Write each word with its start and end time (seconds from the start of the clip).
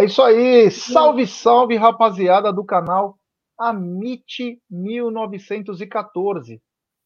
É 0.00 0.04
isso 0.06 0.22
aí. 0.22 0.70
Salve, 0.70 1.26
salve, 1.26 1.76
rapaziada 1.76 2.50
do 2.50 2.64
canal 2.64 3.18
Amit 3.58 4.58
1914. 4.70 6.58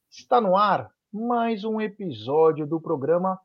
Está 0.08 0.40
no 0.40 0.56
ar 0.56 0.88
mais 1.12 1.64
um 1.64 1.80
episódio 1.80 2.64
do 2.68 2.80
programa 2.80 3.36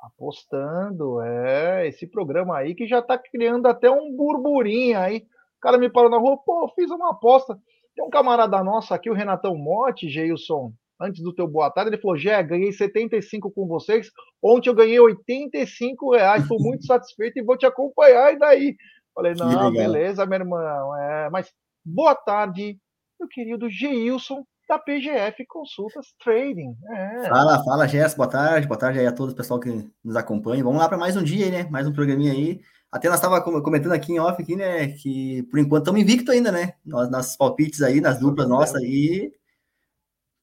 Apostando. 0.00 1.20
É, 1.20 1.86
esse 1.86 2.06
programa 2.06 2.56
aí 2.56 2.74
que 2.74 2.86
já 2.86 3.00
está 3.00 3.18
criando 3.18 3.66
até 3.66 3.90
um 3.90 4.16
burburinho 4.16 4.98
aí. 4.98 5.18
O 5.18 5.60
cara 5.60 5.76
me 5.76 5.90
parou 5.90 6.08
na 6.08 6.16
rua, 6.16 6.38
pô, 6.38 6.66
fiz 6.74 6.90
uma 6.90 7.10
aposta. 7.10 7.58
Tem 7.94 8.02
um 8.02 8.08
camarada 8.08 8.64
nosso 8.64 8.94
aqui, 8.94 9.10
o 9.10 9.14
Renatão 9.14 9.54
Motti, 9.54 10.08
Geilson, 10.08 10.72
antes 11.00 11.22
do 11.22 11.34
teu 11.34 11.46
boa 11.46 11.70
tarde, 11.70 11.90
ele 11.90 12.00
falou: 12.00 12.16
Jé, 12.16 12.42
ganhei 12.42 12.72
75 12.72 13.50
com 13.50 13.66
vocês. 13.66 14.10
Ontem 14.42 14.70
eu 14.70 14.74
ganhei 14.74 14.98
85 14.98 16.12
reais, 16.12 16.42
estou 16.42 16.58
muito 16.60 16.84
satisfeito 16.86 17.38
e 17.38 17.42
vou 17.42 17.56
te 17.56 17.66
acompanhar. 17.66 18.32
E 18.32 18.38
daí? 18.38 18.76
Falei: 19.14 19.34
não, 19.34 19.72
beleza, 19.72 20.26
meu 20.26 20.40
irmão. 20.40 20.96
É, 20.96 21.30
mas 21.30 21.52
boa 21.84 22.14
tarde, 22.14 22.78
meu 23.18 23.28
querido 23.28 23.70
Geilson 23.70 24.44
da 24.68 24.78
PGF 24.78 25.44
Consultas 25.46 26.14
Trading. 26.22 26.74
É. 26.90 27.28
Fala, 27.28 27.62
fala, 27.64 27.86
Jess, 27.86 28.14
boa 28.14 28.28
tarde, 28.28 28.66
boa 28.66 28.78
tarde 28.78 28.98
aí 28.98 29.06
a 29.06 29.12
todos 29.12 29.34
o 29.34 29.36
pessoal 29.36 29.60
que 29.60 29.90
nos 30.02 30.16
acompanha. 30.16 30.64
Vamos 30.64 30.80
lá 30.80 30.88
para 30.88 30.98
mais 30.98 31.16
um 31.16 31.22
dia 31.22 31.46
aí, 31.46 31.52
né? 31.52 31.64
Mais 31.70 31.86
um 31.86 31.92
programinha 31.92 32.32
aí. 32.32 32.60
Até 32.90 33.08
nós 33.08 33.18
estava 33.18 33.42
comentando 33.42 33.92
aqui 33.92 34.12
em 34.12 34.20
off, 34.20 34.40
aqui, 34.40 34.56
né? 34.56 34.88
Que 34.88 35.42
por 35.44 35.58
enquanto 35.58 35.82
estamos 35.82 36.00
invicto 36.00 36.30
ainda, 36.30 36.50
né? 36.50 36.74
Nós, 36.84 37.10
nossos 37.10 37.36
palpites 37.36 37.82
aí, 37.82 38.00
nas 38.00 38.18
duplas 38.18 38.48
nossas 38.48 38.76
aí, 38.76 39.32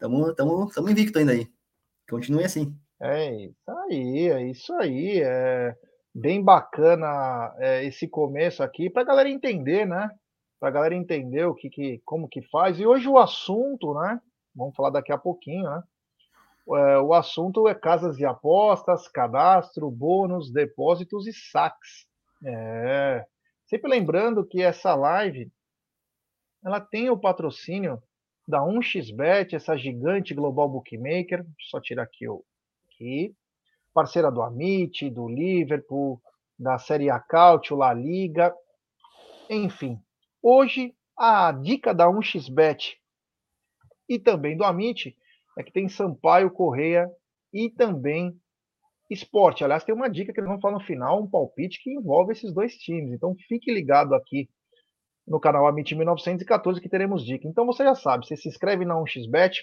Estamos 0.01 0.33
tamo, 0.33 0.67
tamo 0.71 0.89
invicto 0.89 1.19
ainda 1.19 1.31
aí. 1.31 1.47
Continue 2.09 2.43
assim. 2.43 2.75
É 2.99 3.35
isso 3.45 3.69
aí, 3.69 4.29
é 4.29 4.49
isso 4.49 4.73
aí. 4.73 5.21
É 5.21 5.77
bem 6.13 6.43
bacana 6.43 7.53
é, 7.57 7.85
esse 7.85 8.07
começo 8.07 8.61
aqui 8.61 8.89
para 8.89 9.01
a 9.01 9.05
galera 9.05 9.29
entender, 9.29 9.85
né? 9.85 10.09
Para 10.59 10.69
a 10.69 10.71
galera 10.71 10.95
entender 10.95 11.45
o 11.45 11.55
que, 11.55 11.69
que, 11.69 12.01
como 12.05 12.27
que 12.27 12.41
faz. 12.43 12.79
E 12.79 12.85
hoje 12.85 13.07
o 13.07 13.17
assunto, 13.17 13.93
né? 13.93 14.19
Vamos 14.53 14.75
falar 14.75 14.89
daqui 14.89 15.11
a 15.11 15.17
pouquinho, 15.17 15.63
né? 15.63 15.83
É, 16.69 16.97
o 16.99 17.13
assunto 17.13 17.67
é 17.67 17.73
casas 17.73 18.15
de 18.15 18.25
apostas, 18.25 19.07
cadastro, 19.07 19.89
bônus, 19.89 20.51
depósitos 20.51 21.27
e 21.27 21.33
saques. 21.33 22.05
É. 22.45 23.25
Sempre 23.65 23.89
lembrando 23.89 24.45
que 24.45 24.61
essa 24.61 24.93
live 24.95 25.51
ela 26.63 26.79
tem 26.79 27.09
o 27.09 27.17
patrocínio 27.17 28.01
da 28.47 28.59
1xBet, 28.59 29.53
essa 29.53 29.77
gigante 29.77 30.33
global 30.33 30.69
bookmaker, 30.69 31.45
só 31.69 31.79
tirar 31.79 32.03
aqui 32.03 32.27
o 32.27 32.43
aqui, 32.87 33.35
parceira 33.93 34.31
do 34.31 34.41
Amit, 34.41 35.09
do 35.09 35.27
Liverpool, 35.27 36.21
da 36.57 36.77
Série 36.77 37.09
A 37.09 37.19
Cautio, 37.19 37.75
La 37.75 37.93
Liga, 37.93 38.53
enfim. 39.49 39.99
Hoje 40.41 40.95
a 41.17 41.51
dica 41.51 41.93
da 41.93 42.07
1xBet 42.07 42.95
e 44.07 44.19
também 44.19 44.57
do 44.57 44.63
Amit 44.63 45.15
é 45.57 45.63
que 45.63 45.71
tem 45.71 45.89
Sampaio 45.89 46.51
Correia 46.51 47.09
e 47.53 47.69
também 47.69 48.35
esporte. 49.09 49.63
Aliás, 49.63 49.83
tem 49.83 49.93
uma 49.93 50.09
dica 50.09 50.31
que 50.31 50.39
eles 50.39 50.49
vão 50.49 50.59
falar 50.59 50.77
no 50.77 50.85
final, 50.85 51.21
um 51.21 51.29
palpite 51.29 51.81
que 51.83 51.91
envolve 51.91 52.31
esses 52.31 52.53
dois 52.53 52.75
times. 52.75 53.13
Então 53.13 53.35
fique 53.47 53.71
ligado 53.71 54.15
aqui 54.15 54.49
no 55.27 55.39
canal 55.39 55.67
Amit 55.67 55.93
1914 55.93 56.81
que 56.81 56.89
teremos 56.89 57.25
dica. 57.25 57.47
Então 57.47 57.65
você 57.65 57.83
já 57.83 57.95
sabe, 57.95 58.25
você 58.25 58.37
se 58.37 58.47
inscreve 58.47 58.85
na 58.85 58.95
1xBet, 58.95 59.59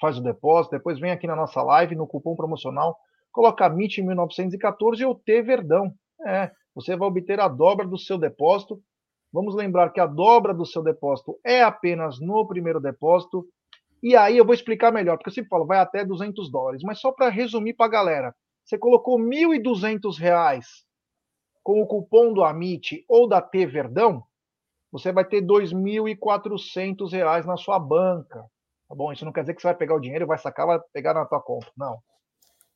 faz 0.00 0.18
o 0.18 0.22
depósito, 0.22 0.76
depois 0.76 0.98
vem 0.98 1.10
aqui 1.10 1.26
na 1.26 1.36
nossa 1.36 1.62
live, 1.62 1.94
no 1.94 2.06
cupom 2.06 2.36
promocional, 2.36 2.98
coloca 3.32 3.66
Amit 3.66 4.00
1914 4.02 5.04
ou 5.04 5.14
T 5.14 5.42
Verdão. 5.42 5.92
É, 6.26 6.50
você 6.74 6.96
vai 6.96 7.08
obter 7.08 7.40
a 7.40 7.48
dobra 7.48 7.86
do 7.86 7.98
seu 7.98 8.18
depósito. 8.18 8.80
Vamos 9.32 9.54
lembrar 9.54 9.90
que 9.90 10.00
a 10.00 10.06
dobra 10.06 10.52
do 10.52 10.66
seu 10.66 10.82
depósito 10.82 11.38
é 11.44 11.62
apenas 11.62 12.20
no 12.20 12.46
primeiro 12.46 12.80
depósito. 12.80 13.46
E 14.02 14.14
aí 14.16 14.36
eu 14.36 14.44
vou 14.44 14.54
explicar 14.54 14.92
melhor, 14.92 15.16
porque 15.16 15.30
eu 15.30 15.34
sempre 15.34 15.48
falo, 15.48 15.66
vai 15.66 15.78
até 15.78 16.04
200 16.04 16.50
dólares. 16.50 16.82
Mas 16.84 17.00
só 17.00 17.12
para 17.12 17.28
resumir 17.28 17.74
para 17.74 17.86
a 17.86 17.90
galera, 17.90 18.34
você 18.64 18.76
colocou 18.76 19.16
R$ 19.16 19.24
1.200 19.24 20.60
com 21.62 21.80
o 21.80 21.86
cupom 21.86 22.32
do 22.32 22.44
Amit 22.44 23.04
ou 23.08 23.28
da 23.28 23.40
T 23.40 23.64
Verdão, 23.66 24.22
você 24.90 25.12
vai 25.12 25.24
ter 25.24 25.40
R$ 25.40 25.46
2.400 25.46 27.44
na 27.44 27.56
sua 27.56 27.78
banca. 27.78 28.44
Tá 28.88 28.94
bom? 28.94 29.12
Isso 29.12 29.24
não 29.24 29.32
quer 29.32 29.40
dizer 29.42 29.54
que 29.54 29.62
você 29.62 29.68
vai 29.68 29.76
pegar 29.76 29.94
o 29.94 30.00
dinheiro, 30.00 30.26
vai 30.26 30.36
sacar, 30.36 30.66
vai 30.66 30.78
pegar 30.92 31.14
na 31.14 31.24
tua 31.24 31.40
conta. 31.40 31.70
Não. 31.76 31.98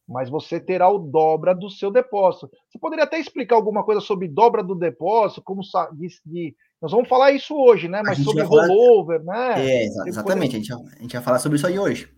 Mas 0.09 0.31
você 0.31 0.61
terá 0.61 0.89
o 0.89 0.99
dobra 0.99 1.55
do 1.55 1.69
seu 1.69 1.91
depósito. 1.91 2.49
Você 2.69 2.79
poderia 2.79 3.05
até 3.05 3.19
explicar 3.19 3.57
alguma 3.57 3.83
coisa 3.83 4.01
sobre 4.01 4.29
dobra 4.29 4.63
do 4.63 4.75
depósito, 4.75 5.43
como 5.43 5.63
de, 6.25 6.55
nós 6.81 6.93
vamos 6.93 7.09
falar 7.09 7.33
isso 7.33 7.57
hoje, 7.57 7.89
né? 7.89 8.03
Mas 8.05 8.19
sobre 8.19 8.43
rollover, 8.43 9.25
falar... 9.25 9.57
né? 9.57 9.67
É, 9.67 9.85
exatamente. 10.07 10.57
A 10.57 10.59
gente, 10.59 10.73
a 10.73 11.03
gente 11.03 11.13
vai 11.15 11.23
falar 11.23 11.39
sobre 11.39 11.57
isso 11.57 11.67
aí 11.67 11.79
hoje. 11.79 12.09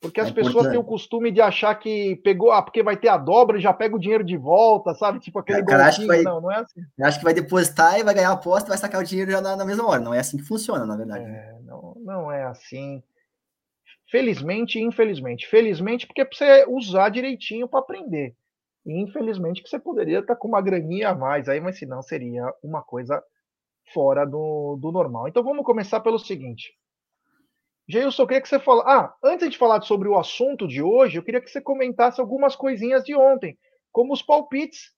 Porque 0.00 0.20
as 0.20 0.28
é 0.28 0.32
pessoas 0.32 0.68
têm 0.68 0.78
o 0.78 0.84
costume 0.84 1.30
de 1.30 1.40
achar 1.40 1.74
que 1.74 2.16
pegou, 2.16 2.52
ah, 2.52 2.62
porque 2.62 2.82
vai 2.82 2.96
ter 2.96 3.08
a 3.08 3.16
dobra 3.16 3.58
e 3.58 3.62
já 3.62 3.72
pega 3.72 3.96
o 3.96 3.98
dinheiro 3.98 4.22
de 4.22 4.36
volta, 4.36 4.94
sabe? 4.94 5.18
Tipo 5.18 5.38
aquele 5.38 5.64
cara, 5.64 5.86
acho 5.86 6.00
que 6.00 6.06
vai, 6.06 6.22
não, 6.22 6.40
não 6.40 6.52
é 6.52 6.58
assim. 6.58 6.80
Acho 7.00 7.18
que 7.18 7.24
vai 7.24 7.34
depositar 7.34 7.98
e 7.98 8.04
vai 8.04 8.14
ganhar 8.14 8.30
a 8.30 8.34
aposta 8.34 8.68
e 8.68 8.70
vai 8.70 8.78
sacar 8.78 9.00
o 9.00 9.04
dinheiro 9.04 9.30
já 9.30 9.40
na, 9.40 9.56
na, 9.56 9.64
mesma 9.64 9.86
hora. 9.86 10.00
Não 10.00 10.12
é 10.12 10.18
assim 10.18 10.36
que 10.36 10.44
funciona, 10.44 10.84
na 10.84 10.96
verdade. 10.96 11.24
É, 11.24 11.56
não, 11.64 11.96
não 12.04 12.30
é 12.30 12.44
assim. 12.44 13.02
Felizmente 14.10 14.78
e 14.78 14.82
infelizmente. 14.82 15.46
Felizmente, 15.46 16.06
porque 16.06 16.20
é 16.20 16.24
para 16.24 16.36
você 16.36 16.66
usar 16.68 17.08
direitinho 17.08 17.68
para 17.68 17.80
aprender. 17.80 18.34
E 18.84 19.02
infelizmente 19.02 19.62
que 19.62 19.68
você 19.68 19.78
poderia 19.78 20.20
estar 20.20 20.34
tá 20.34 20.40
com 20.40 20.48
uma 20.48 20.60
graninha 20.60 21.10
a 21.10 21.14
mais 21.14 21.48
aí, 21.48 21.60
mas 21.60 21.78
se 21.78 21.86
não, 21.86 22.02
seria 22.02 22.52
uma 22.62 22.82
coisa 22.82 23.22
fora 23.92 24.24
do, 24.24 24.78
do 24.80 24.92
normal. 24.92 25.28
Então 25.28 25.42
vamos 25.42 25.64
começar 25.64 26.00
pelo 26.00 26.18
seguinte. 26.18 26.72
Geilson, 27.88 28.22
eu 28.22 28.26
queria 28.26 28.42
que 28.42 28.48
você 28.48 28.58
falasse. 28.58 28.88
Ah, 28.88 29.14
antes 29.22 29.50
de 29.50 29.58
falar 29.58 29.80
sobre 29.82 30.08
o 30.08 30.18
assunto 30.18 30.66
de 30.66 30.82
hoje, 30.82 31.18
eu 31.18 31.22
queria 31.22 31.40
que 31.40 31.50
você 31.50 31.60
comentasse 31.60 32.20
algumas 32.20 32.56
coisinhas 32.56 33.04
de 33.04 33.14
ontem, 33.14 33.56
como 33.92 34.12
os 34.12 34.22
palpites 34.22 34.92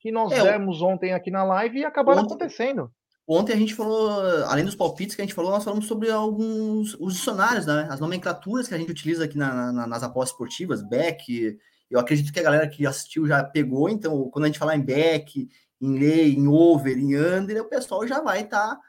que 0.00 0.10
nós 0.10 0.32
é, 0.32 0.42
demos 0.42 0.82
ontem 0.82 1.12
aqui 1.12 1.30
na 1.30 1.44
live 1.44 1.78
e 1.78 1.84
acabaram 1.84 2.22
ontem, 2.22 2.34
acontecendo. 2.34 2.90
Ontem 3.34 3.54
a 3.54 3.56
gente 3.56 3.74
falou, 3.74 4.10
além 4.44 4.62
dos 4.62 4.74
palpites 4.74 5.16
que 5.16 5.22
a 5.22 5.24
gente 5.24 5.34
falou, 5.34 5.50
nós 5.50 5.64
falamos 5.64 5.86
sobre 5.86 6.10
alguns 6.10 6.94
os 7.00 7.14
dicionários, 7.14 7.64
né? 7.64 7.88
As 7.90 7.98
nomenclaturas 7.98 8.68
que 8.68 8.74
a 8.74 8.78
gente 8.78 8.90
utiliza 8.90 9.24
aqui 9.24 9.38
na, 9.38 9.72
na, 9.72 9.86
nas 9.86 10.02
apostas 10.02 10.32
esportivas, 10.32 10.82
back. 10.82 11.58
Eu 11.90 11.98
acredito 11.98 12.30
que 12.30 12.38
a 12.38 12.42
galera 12.42 12.68
que 12.68 12.86
assistiu 12.86 13.26
já 13.26 13.42
pegou, 13.42 13.88
então, 13.88 14.28
quando 14.28 14.44
a 14.44 14.48
gente 14.48 14.58
falar 14.58 14.76
em 14.76 14.84
back, 14.84 15.48
em 15.80 15.98
lay, 15.98 16.34
em 16.34 16.46
over, 16.46 16.98
em 16.98 17.16
under, 17.16 17.62
o 17.62 17.68
pessoal 17.68 18.06
já 18.06 18.20
vai 18.20 18.42
estar. 18.42 18.76
Tá 18.76 18.80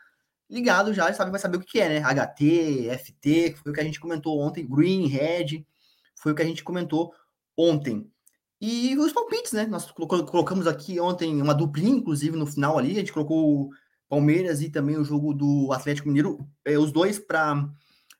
ligado 0.49 0.93
já, 0.93 1.11
sabe, 1.13 1.31
vai 1.31 1.39
saber 1.39 1.57
o 1.57 1.61
que 1.61 1.79
é, 1.79 1.87
né? 1.87 2.01
HT, 2.01 2.89
FT, 2.99 3.55
foi 3.63 3.71
o 3.71 3.75
que 3.75 3.81
a 3.81 3.83
gente 3.83 3.99
comentou 3.99 4.39
ontem, 4.39 4.67
Green, 4.67 5.07
Red, 5.07 5.65
foi 6.15 6.33
o 6.33 6.35
que 6.35 6.41
a 6.41 6.45
gente 6.45 6.65
comentou 6.65 7.13
ontem. 7.57 8.11
E 8.59 8.97
os 8.97 9.13
palpites, 9.13 9.53
né? 9.53 9.65
Nós 9.65 9.89
colocamos 9.91 10.67
aqui 10.67 10.99
ontem 10.99 11.41
uma 11.41 11.53
duplinha, 11.53 11.95
inclusive, 11.95 12.35
no 12.37 12.45
final 12.45 12.77
ali, 12.77 12.91
a 12.91 12.99
gente 12.99 13.13
colocou 13.13 13.71
Palmeiras 14.09 14.61
e 14.61 14.69
também 14.69 14.97
o 14.97 15.03
jogo 15.03 15.33
do 15.33 15.71
Atlético 15.71 16.07
Mineiro, 16.07 16.47
é, 16.65 16.77
os 16.77 16.91
dois 16.91 17.19
para 17.19 17.67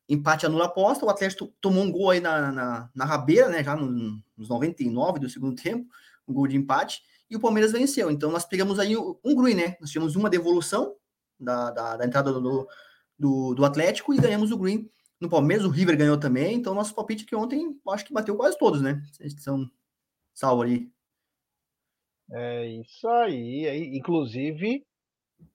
empate 0.09 0.45
anula 0.45 0.65
aposta, 0.65 1.06
o 1.06 1.09
Atlético 1.09 1.47
tomou 1.62 1.83
um 1.83 1.91
gol 1.91 2.09
aí 2.09 2.19
na, 2.19 2.51
na, 2.51 2.89
na 2.94 3.06
rabeira, 3.06 3.50
né? 3.50 3.63
Já 3.63 3.75
nos 3.75 4.50
99 4.50 5.19
do 5.19 5.30
segundo 5.30 5.62
tempo, 5.62 5.88
um 6.27 6.33
gol 6.33 6.47
de 6.47 6.57
empate, 6.57 7.01
e 7.30 7.35
o 7.35 7.39
Palmeiras 7.39 7.71
venceu. 7.71 8.12
Então 8.12 8.31
nós 8.31 8.45
pegamos 8.45 8.80
aí 8.80 8.95
um 8.97 9.35
green, 9.35 9.56
né? 9.56 9.77
Nós 9.80 9.89
tivemos 9.89 10.15
uma 10.15 10.30
devolução, 10.30 10.95
da, 11.44 11.71
da, 11.71 11.97
da 11.97 12.06
entrada 12.06 12.31
do, 12.31 12.68
do, 13.19 13.53
do, 13.53 13.65
Atlético 13.65 14.13
e 14.13 14.18
ganhamos 14.18 14.51
o 14.51 14.57
Green 14.57 14.89
no 15.19 15.29
Palmeiras. 15.29 15.65
O 15.65 15.69
River 15.69 15.97
ganhou 15.97 16.18
também. 16.18 16.56
Então, 16.56 16.74
nosso 16.74 16.95
palpite 16.95 17.25
que 17.25 17.36
ontem 17.36 17.77
acho 17.89 18.06
que 18.06 18.13
bateu 18.13 18.36
quase 18.36 18.57
todos, 18.57 18.81
né? 18.81 19.01
Vocês 19.12 19.36
são 19.44 19.69
salvo 20.33 20.62
ali. 20.62 20.91
É 22.31 22.68
isso 22.68 23.07
aí. 23.07 23.95
Inclusive, 23.95 24.86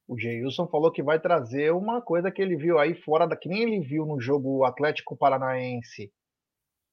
o 0.08 0.18
Geilson 0.18 0.66
falou 0.66 0.90
que 0.90 1.02
vai 1.02 1.20
trazer 1.20 1.70
uma 1.70 2.00
coisa 2.00 2.30
que 2.30 2.40
ele 2.40 2.56
viu 2.56 2.78
aí 2.78 2.94
fora 2.94 3.26
da. 3.26 3.36
Que 3.36 3.46
nem 3.46 3.62
ele 3.62 3.80
viu 3.80 4.06
no 4.06 4.18
jogo 4.18 4.64
Atlético 4.64 5.14
Paranaense. 5.14 6.10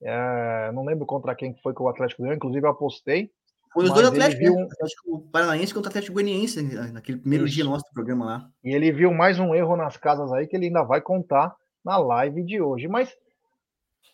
É, 0.01 0.69
não 0.73 0.83
lembro 0.83 1.05
contra 1.05 1.33
quem 1.33 1.55
foi 1.63 1.73
que 1.73 1.81
o 1.81 1.87
Atlético 1.87 2.21
ganhou, 2.21 2.35
inclusive 2.35 2.65
eu 2.65 2.69
apostei. 2.69 3.31
Foi 3.73 3.85
os 3.85 3.93
dois 3.93 4.07
Atléticos, 4.07 4.45
viu... 4.45 4.55
né? 4.55 4.67
Atlético 4.69 5.21
Paranaense 5.31 5.73
contra 5.73 5.87
o 5.87 5.91
Atlético 5.91 6.13
Goianiense, 6.13 6.61
naquele 6.91 7.17
primeiro 7.17 7.45
Isso. 7.45 7.55
dia 7.55 7.63
nosso 7.63 7.85
do 7.85 7.93
programa 7.93 8.25
lá. 8.25 8.49
E 8.61 8.75
ele 8.75 8.91
viu 8.91 9.13
mais 9.13 9.39
um 9.39 9.55
erro 9.55 9.77
nas 9.77 9.95
casas 9.95 10.33
aí 10.33 10.45
que 10.45 10.55
ele 10.55 10.65
ainda 10.65 10.83
vai 10.83 10.99
contar 10.99 11.55
na 11.83 11.97
live 11.97 12.43
de 12.43 12.59
hoje. 12.59 12.89
Mas, 12.89 13.15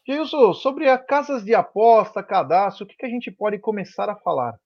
Gilson, 0.08 0.54
sobre 0.54 0.88
as 0.88 1.04
casas 1.06 1.44
de 1.44 1.56
aposta, 1.56 2.22
cadastro, 2.22 2.86
o 2.86 2.88
que, 2.88 2.98
que 2.98 3.06
a 3.06 3.10
gente 3.10 3.32
pode 3.32 3.58
começar 3.58 4.10
a 4.10 4.16
falar? 4.16 4.60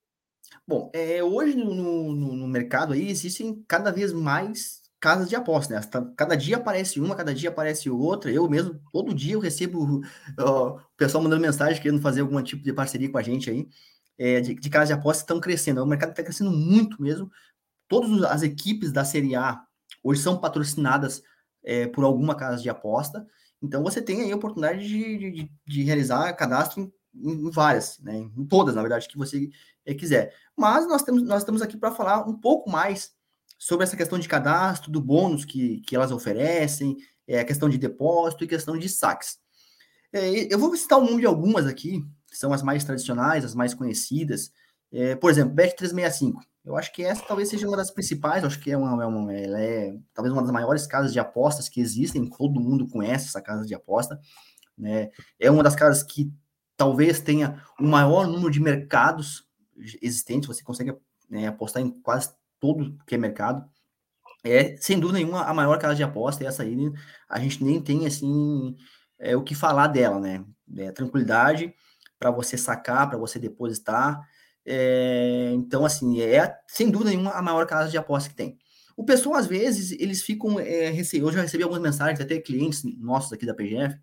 Bom, 0.68 0.92
é, 0.94 1.24
hoje 1.24 1.56
no, 1.56 1.74
no, 1.74 2.36
no, 2.36 2.48
mercado 2.48 2.94
aí 2.94 3.10
existem 3.10 3.64
cada 3.68 3.92
vez 3.92 4.14
mais 4.14 4.82
casas 5.00 5.30
de 5.30 5.36
aposta, 5.36 5.76
né? 5.76 5.82
Cada 6.18 6.36
dia 6.36 6.58
aparece 6.58 7.00
uma, 7.00 7.16
cada 7.16 7.34
dia 7.34 7.50
aparece 7.50 7.90
outra. 7.90 8.32
Eu 8.32 8.50
mesmo, 8.50 8.80
todo 8.92 9.14
dia 9.14 9.34
eu 9.34 9.40
recebo 9.40 10.02
o 10.40 10.80
pessoal 10.98 11.24
mandando 11.24 11.42
mensagem 11.42 11.82
querendo 11.82 12.02
fazer 12.02 12.22
algum 12.22 12.42
tipo 12.42 12.64
de 12.64 12.74
parceria 12.74 13.12
com 13.12 13.18
a 13.18 13.24
gente 13.24 13.50
aí 13.50 13.68
é, 14.18 14.42
de, 14.42 14.56
de 14.56 14.70
casas 14.70 14.90
de 14.90 14.94
apostas 14.94 15.24
estão 15.24 15.40
crescendo. 15.40 15.82
O 15.84 15.86
mercado 15.86 16.12
está 16.12 16.24
crescendo 16.24 16.52
muito 16.52 17.02
mesmo, 17.02 17.32
todas 17.88 18.24
as 18.24 18.44
equipes 18.44 18.92
da 18.92 19.04
Série 19.04 19.36
A 19.36 19.62
hoje 20.04 20.22
são 20.22 20.40
patrocinadas 20.40 21.22
é, 21.64 21.88
por 21.88 22.04
alguma 22.04 22.36
casa 22.36 22.62
de 22.62 22.70
aposta. 22.70 23.26
Então 23.62 23.84
você 23.84 24.02
tem 24.02 24.22
aí 24.22 24.32
a 24.32 24.36
oportunidade 24.36 24.88
de, 24.88 25.32
de, 25.32 25.52
de 25.66 25.84
realizar 25.84 26.32
cadastro 26.34 26.92
em, 27.14 27.32
em, 27.32 27.50
várias, 27.50 28.00
né? 28.00 28.18
em 28.18 28.46
todas, 28.46 28.76
na 28.76 28.82
verdade, 28.82 29.08
que 29.08 29.18
você 29.18 29.50
é, 29.86 29.94
quiser. 29.94 30.34
Mas 30.58 30.88
nós, 30.88 31.04
temos, 31.04 31.24
nós 31.24 31.40
estamos 31.42 31.62
aqui 31.62 31.78
para 31.78 31.92
falar 31.92 32.28
um 32.28 32.34
pouco 32.34 32.70
mais 32.70 33.12
sobre 33.58 33.84
essa 33.84 33.96
questão 33.96 34.20
de 34.20 34.28
cadastro, 34.28 34.92
do 34.92 35.02
bônus 35.02 35.46
que, 35.46 35.82
que 35.82 35.96
elas 35.96 36.12
oferecem, 36.12 36.98
é, 37.28 37.40
a 37.40 37.46
questão 37.46 37.70
de 37.70 37.78
depósito 37.78 38.44
e 38.44 38.48
questão 38.48 38.78
de 38.78 38.90
saques. 38.90 39.38
É, 40.12 40.54
eu 40.54 40.60
vou 40.60 40.76
citar 40.76 41.00
o 41.00 41.06
nome 41.06 41.22
de 41.22 41.26
algumas 41.26 41.66
aqui, 41.66 42.04
que 42.30 42.38
são 42.38 42.54
as 42.54 42.62
mais 42.62 42.84
tradicionais, 42.84 43.46
as 43.46 43.56
mais 43.56 43.74
conhecidas. 43.74 44.52
É, 44.92 45.16
por 45.16 45.30
exemplo, 45.30 45.56
Bet365. 45.56 46.34
Eu 46.64 46.76
acho 46.76 46.92
que 46.92 47.04
essa 47.04 47.24
talvez 47.24 47.50
seja 47.50 47.68
uma 47.68 47.78
das 47.78 47.92
principais, 47.92 48.44
acho 48.44 48.60
que 48.60 48.72
é 48.72 48.78
uma, 48.78 49.04
é 49.04 49.06
uma, 49.06 49.34
ela 49.34 49.62
é 49.62 49.96
talvez 50.14 50.34
uma 50.34 50.42
das 50.42 50.52
maiores 50.52 50.88
casas 50.88 51.14
de 51.14 51.20
apostas 51.20 51.70
que 51.70 51.80
existem, 51.80 52.28
todo 52.28 52.60
mundo 52.60 52.88
conhece 52.88 53.28
essa 53.28 53.40
casa 53.40 53.66
de 53.66 53.76
aposta, 53.76 54.20
né? 54.76 55.12
É 55.40 55.52
uma 55.52 55.62
das 55.62 55.76
casas 55.76 56.02
que 56.02 56.34
talvez 56.76 57.20
tenha 57.20 57.64
o 57.80 57.84
maior 57.84 58.26
número 58.26 58.50
de 58.50 58.60
mercados 58.60 59.46
existentes, 60.02 60.48
você 60.48 60.64
consegue 60.64 60.96
né, 61.30 61.48
apostar 61.48 61.82
em 61.82 61.90
quase 61.90 62.34
todo 62.60 62.98
que 63.06 63.16
é 63.16 63.18
mercado. 63.18 63.68
É, 64.44 64.78
sem 64.78 65.00
dúvida 65.00 65.20
nenhuma, 65.20 65.44
a 65.44 65.54
maior 65.54 65.80
casa 65.80 65.96
de 65.96 66.04
aposta, 66.04 66.44
e 66.44 66.48
essa 66.48 66.64
aí 66.64 66.78
a 67.28 67.40
gente 67.40 67.64
nem 67.64 67.82
tem, 67.82 68.06
assim, 68.06 68.76
é, 69.18 69.36
o 69.36 69.44
que 69.44 69.56
falar 69.56 69.88
dela, 69.88 70.20
né? 70.20 70.46
É, 70.78 70.92
tranquilidade 70.92 71.74
para 72.20 72.32
você 72.32 72.58
sacar, 72.58 73.10
para 73.10 73.18
você 73.18 73.40
depositar, 73.40 74.22
é, 74.66 75.52
então, 75.54 75.86
assim, 75.86 76.22
é 76.22 76.58
sem 76.68 76.90
dúvida 76.90 77.12
nenhuma 77.12 77.32
a 77.32 77.42
maior 77.42 77.68
casa 77.68 77.90
de 77.90 77.98
aposta 77.98 78.30
que 78.30 78.36
tem. 78.36 78.58
O 78.98 79.04
pessoal, 79.04 79.36
às 79.36 79.46
vezes, 79.46 79.92
eles 79.92 80.24
ficam 80.24 80.60
é. 80.60 80.92
Eu 81.14 81.32
já 81.32 81.42
recebi 81.42 81.64
algumas 81.64 81.84
mensagens, 81.84 82.20
até 82.20 82.40
clientes 82.40 82.84
nossos 82.98 83.32
aqui 83.32 83.46
da 83.46 83.54
PGF, 83.54 83.96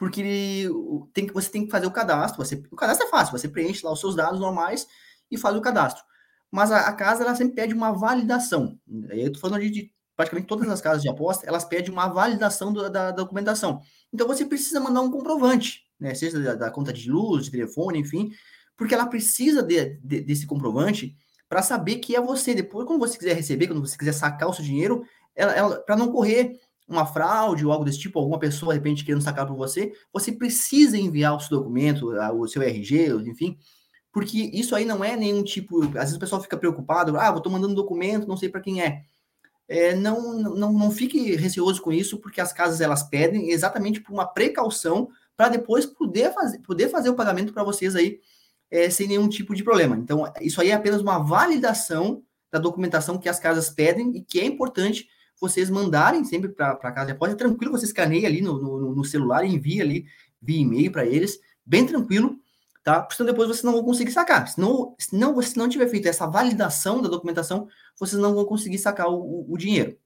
porque 0.00 0.66
tem 1.12 1.26
você 1.26 1.50
tem 1.50 1.66
que 1.66 1.70
fazer 1.70 1.86
o 1.86 1.90
cadastro. 1.90 2.42
Você, 2.42 2.62
o 2.70 2.74
cadastro 2.74 3.06
é 3.06 3.10
fácil, 3.10 3.36
você 3.38 3.46
preenche 3.46 3.84
lá 3.84 3.92
os 3.92 4.00
seus 4.00 4.16
dados 4.16 4.40
normais 4.40 4.86
e 5.30 5.36
faz 5.36 5.54
o 5.54 5.60
cadastro. 5.60 6.02
Mas 6.50 6.72
a, 6.72 6.88
a 6.88 6.92
casa, 6.94 7.22
ela 7.22 7.34
sempre 7.34 7.54
pede 7.54 7.74
uma 7.74 7.92
validação. 7.92 8.78
Eu 9.10 9.30
tô 9.30 9.38
falando 9.38 9.60
de, 9.60 9.68
de, 9.70 9.92
praticamente 10.16 10.48
todas 10.48 10.66
as 10.70 10.80
casas 10.80 11.02
de 11.02 11.08
aposta, 11.10 11.46
elas 11.46 11.66
pedem 11.66 11.92
uma 11.92 12.08
validação 12.08 12.72
do, 12.72 12.84
da, 12.84 12.88
da, 12.88 13.10
documentação. 13.10 13.82
Então, 14.10 14.26
você 14.26 14.46
precisa 14.46 14.80
mandar 14.80 15.02
um 15.02 15.10
comprovante, 15.10 15.82
né? 16.00 16.14
Seja 16.14 16.40
da, 16.40 16.54
da 16.54 16.70
conta 16.70 16.94
de 16.94 17.10
luz, 17.10 17.44
de 17.44 17.50
telefone, 17.50 17.98
enfim, 17.98 18.30
porque 18.78 18.94
ela 18.94 19.06
precisa 19.06 19.62
de, 19.62 19.98
de, 20.02 20.22
desse 20.22 20.46
comprovante 20.46 21.14
para 21.46 21.60
saber 21.60 21.96
que 21.96 22.16
é 22.16 22.20
você. 22.22 22.54
Depois, 22.54 22.86
quando 22.86 23.00
você 23.00 23.18
quiser 23.18 23.36
receber, 23.36 23.66
quando 23.66 23.86
você 23.86 23.98
quiser 23.98 24.12
sacar 24.12 24.48
o 24.48 24.54
seu 24.54 24.64
dinheiro, 24.64 25.04
ela, 25.36 25.52
ela 25.52 25.76
para 25.80 25.94
não 25.94 26.10
correr 26.10 26.58
uma 26.90 27.06
fraude 27.06 27.64
ou 27.64 27.72
algo 27.72 27.84
desse 27.84 28.00
tipo, 28.00 28.18
alguma 28.18 28.38
pessoa 28.38 28.72
de 28.72 28.78
repente 28.78 29.04
querendo 29.04 29.22
sacar 29.22 29.46
por 29.46 29.56
você, 29.56 29.92
você 30.12 30.32
precisa 30.32 30.98
enviar 30.98 31.36
o 31.36 31.40
seu 31.40 31.58
documento, 31.58 32.10
o 32.10 32.48
seu 32.48 32.60
RG, 32.60 33.10
enfim, 33.26 33.56
porque 34.12 34.50
isso 34.52 34.74
aí 34.74 34.84
não 34.84 35.04
é 35.04 35.16
nenhum 35.16 35.42
tipo. 35.42 35.84
Às 35.84 35.92
vezes 35.92 36.16
o 36.16 36.20
pessoal 36.20 36.42
fica 36.42 36.56
preocupado, 36.56 37.16
ah, 37.16 37.30
vou 37.30 37.40
tô 37.40 37.48
mandando 37.48 37.74
documento, 37.74 38.26
não 38.26 38.36
sei 38.36 38.48
para 38.48 38.60
quem 38.60 38.82
é. 38.82 39.02
é. 39.68 39.94
não, 39.94 40.34
não, 40.34 40.72
não 40.72 40.90
fique 40.90 41.36
receoso 41.36 41.80
com 41.80 41.92
isso, 41.92 42.18
porque 42.18 42.40
as 42.40 42.52
casas 42.52 42.80
elas 42.80 43.04
pedem 43.04 43.50
exatamente 43.50 44.00
por 44.00 44.12
uma 44.12 44.26
precaução 44.26 45.08
para 45.36 45.48
depois 45.48 45.86
poder 45.86 46.34
fazer, 46.34 46.58
poder 46.58 46.88
fazer 46.88 47.08
o 47.08 47.14
pagamento 47.14 47.52
para 47.52 47.64
vocês 47.64 47.94
aí 47.94 48.18
é, 48.70 48.90
sem 48.90 49.06
nenhum 49.06 49.28
tipo 49.28 49.54
de 49.54 49.62
problema. 49.62 49.96
Então, 49.96 50.30
isso 50.40 50.60
aí 50.60 50.70
é 50.70 50.74
apenas 50.74 51.00
uma 51.00 51.18
validação 51.18 52.22
da 52.50 52.58
documentação 52.58 53.16
que 53.16 53.28
as 53.28 53.38
casas 53.38 53.70
pedem 53.70 54.16
e 54.16 54.22
que 54.22 54.40
é 54.40 54.44
importante 54.44 55.08
vocês 55.40 55.70
mandarem 55.70 56.24
sempre 56.24 56.50
para 56.50 56.76
casa 56.76 57.06
de 57.06 57.12
aposta. 57.12 57.34
É 57.34 57.38
tranquilo, 57.38 57.72
você 57.72 57.86
escaneia 57.86 58.28
ali 58.28 58.42
no, 58.42 58.60
no, 58.60 58.94
no 58.94 59.04
celular 59.04 59.44
e 59.44 59.54
envia 59.54 59.82
ali 59.82 60.06
via 60.40 60.60
e-mail 60.60 60.90
para 60.90 61.04
eles, 61.04 61.38
bem 61.64 61.86
tranquilo, 61.86 62.38
tá? 62.82 63.02
Porque 63.02 63.22
depois 63.24 63.48
vocês 63.48 63.62
não 63.62 63.72
vão 63.72 63.84
conseguir 63.84 64.12
sacar. 64.12 64.48
Se 64.48 64.60
não, 64.60 64.94
se 64.98 65.14
não, 65.14 65.34
você 65.34 65.58
não 65.58 65.68
tiver 65.68 65.88
feito 65.88 66.08
essa 66.08 66.26
validação 66.26 67.02
da 67.02 67.08
documentação, 67.08 67.68
vocês 67.98 68.20
não 68.20 68.34
vão 68.34 68.44
conseguir 68.44 68.78
sacar 68.78 69.08
o, 69.08 69.16
o, 69.16 69.52
o 69.52 69.58
dinheiro, 69.58 69.96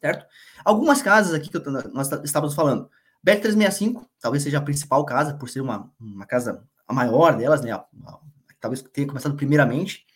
certo? 0.00 0.26
Algumas 0.64 1.02
casas 1.02 1.34
aqui 1.34 1.50
que 1.50 1.56
eu, 1.56 1.62
nós 1.92 2.10
estávamos 2.24 2.54
falando, 2.54 2.90
Bet365, 3.26 4.06
talvez 4.20 4.42
seja 4.42 4.58
a 4.58 4.62
principal 4.62 5.04
casa, 5.04 5.34
por 5.34 5.48
ser 5.48 5.60
uma, 5.60 5.90
uma 6.00 6.26
casa 6.26 6.62
a 6.86 6.92
maior 6.92 7.36
delas, 7.36 7.60
né? 7.60 7.72
A, 7.72 7.76
a, 8.06 8.18
talvez 8.60 8.82
tenha 8.82 9.06
começado 9.06 9.36
primeiramente. 9.36 10.06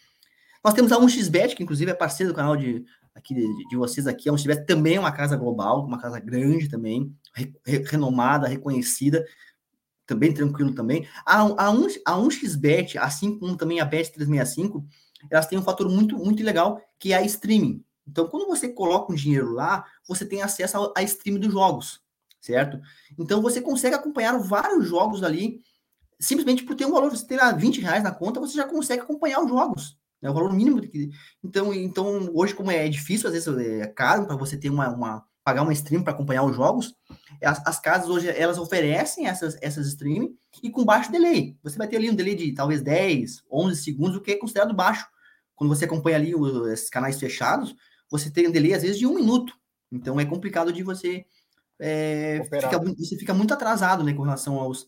Nós 0.64 0.74
temos 0.74 0.92
a 0.92 0.96
1xBet, 0.96 1.56
que 1.56 1.62
inclusive 1.62 1.90
é 1.90 1.94
parceiro 1.94 2.32
do 2.32 2.36
canal 2.36 2.56
de, 2.56 2.86
aqui 3.14 3.34
de, 3.34 3.68
de 3.68 3.76
vocês 3.76 4.06
aqui. 4.06 4.28
A 4.28 4.32
1xBet 4.32 4.64
também 4.66 4.96
é 4.96 5.00
uma 5.00 5.12
casa 5.12 5.36
global, 5.36 5.84
uma 5.84 5.98
casa 5.98 6.18
grande 6.18 6.68
também, 6.68 7.14
re, 7.34 7.52
re, 7.64 7.78
renomada, 7.78 8.48
reconhecida, 8.48 9.24
também 10.06 10.32
tranquilo 10.32 10.74
também. 10.74 11.06
A, 11.24 11.40
a, 11.40 11.70
1, 11.70 11.86
a 12.04 12.12
1xBet, 12.18 12.96
assim 12.96 13.38
como 13.38 13.56
também 13.56 13.80
a 13.80 13.88
Bet365, 13.88 14.84
elas 15.30 15.46
têm 15.46 15.58
um 15.58 15.62
fator 15.62 15.88
muito, 15.88 16.16
muito 16.16 16.42
legal, 16.42 16.80
que 16.98 17.12
é 17.12 17.16
a 17.16 17.22
streaming. 17.22 17.84
Então, 18.06 18.26
quando 18.26 18.46
você 18.46 18.68
coloca 18.68 19.12
um 19.12 19.16
dinheiro 19.16 19.52
lá, 19.52 19.84
você 20.06 20.24
tem 20.24 20.42
acesso 20.42 20.92
a, 20.96 21.02
streaming 21.02 21.40
dos 21.40 21.52
jogos, 21.52 22.00
certo? 22.40 22.80
Então, 23.18 23.40
você 23.40 23.60
consegue 23.60 23.94
acompanhar 23.94 24.36
vários 24.38 24.88
jogos 24.88 25.22
ali 25.22 25.62
simplesmente 26.18 26.64
por 26.64 26.76
ter 26.76 26.86
um 26.86 26.92
valor, 26.92 27.10
você 27.10 27.26
ter 27.26 27.40
20 27.56 27.80
reais 27.80 28.02
na 28.02 28.12
conta, 28.12 28.38
você 28.38 28.54
já 28.54 28.64
consegue 28.64 29.02
acompanhar 29.02 29.40
os 29.40 29.48
jogos. 29.48 29.98
É 30.22 30.30
o 30.30 30.34
valor 30.34 30.52
mínimo. 30.52 30.80
Que, 30.80 31.10
então, 31.42 31.74
então, 31.74 32.30
hoje, 32.32 32.54
como 32.54 32.70
é 32.70 32.88
difícil, 32.88 33.26
às 33.28 33.34
vezes 33.34 33.48
é 33.58 33.86
caro 33.88 34.26
para 34.26 34.36
você 34.36 34.56
ter 34.56 34.70
uma, 34.70 34.88
uma 34.88 35.24
pagar 35.44 35.62
uma 35.62 35.72
stream 35.72 36.02
para 36.02 36.12
acompanhar 36.12 36.44
os 36.44 36.54
jogos, 36.54 36.94
as, 37.42 37.66
as, 37.66 37.80
casas 37.80 38.08
hoje 38.08 38.28
elas 38.28 38.58
oferecem 38.58 39.26
essas, 39.26 39.58
essas 39.60 39.88
streams 39.88 40.30
e 40.62 40.70
com 40.70 40.84
baixo 40.84 41.10
delay. 41.10 41.56
Você 41.62 41.76
vai 41.76 41.88
ter 41.88 41.96
ali 41.96 42.10
um 42.10 42.14
delay 42.14 42.34
de 42.34 42.54
talvez 42.54 42.80
10, 42.80 43.42
11 43.50 43.82
segundos, 43.82 44.16
o 44.16 44.20
que 44.20 44.32
é 44.32 44.36
considerado 44.36 44.74
baixo. 44.74 45.06
Quando 45.54 45.70
você 45.74 45.84
acompanha 45.84 46.16
ali 46.16 46.34
os, 46.34 46.68
esses 46.68 46.88
canais 46.88 47.18
fechados, 47.18 47.74
você 48.10 48.30
tem 48.30 48.48
um 48.48 48.52
delay 48.52 48.74
às 48.74 48.82
vezes 48.82 48.98
de 48.98 49.06
um 49.06 49.14
minuto. 49.14 49.52
Então 49.90 50.20
é 50.20 50.24
complicado 50.24 50.72
de 50.72 50.82
você. 50.82 51.26
É, 51.80 52.42
fica, 52.44 52.78
você 52.78 53.16
fica 53.16 53.34
muito 53.34 53.52
atrasado 53.52 54.04
né, 54.04 54.14
com 54.14 54.22
relação 54.22 54.58
aos, 54.60 54.86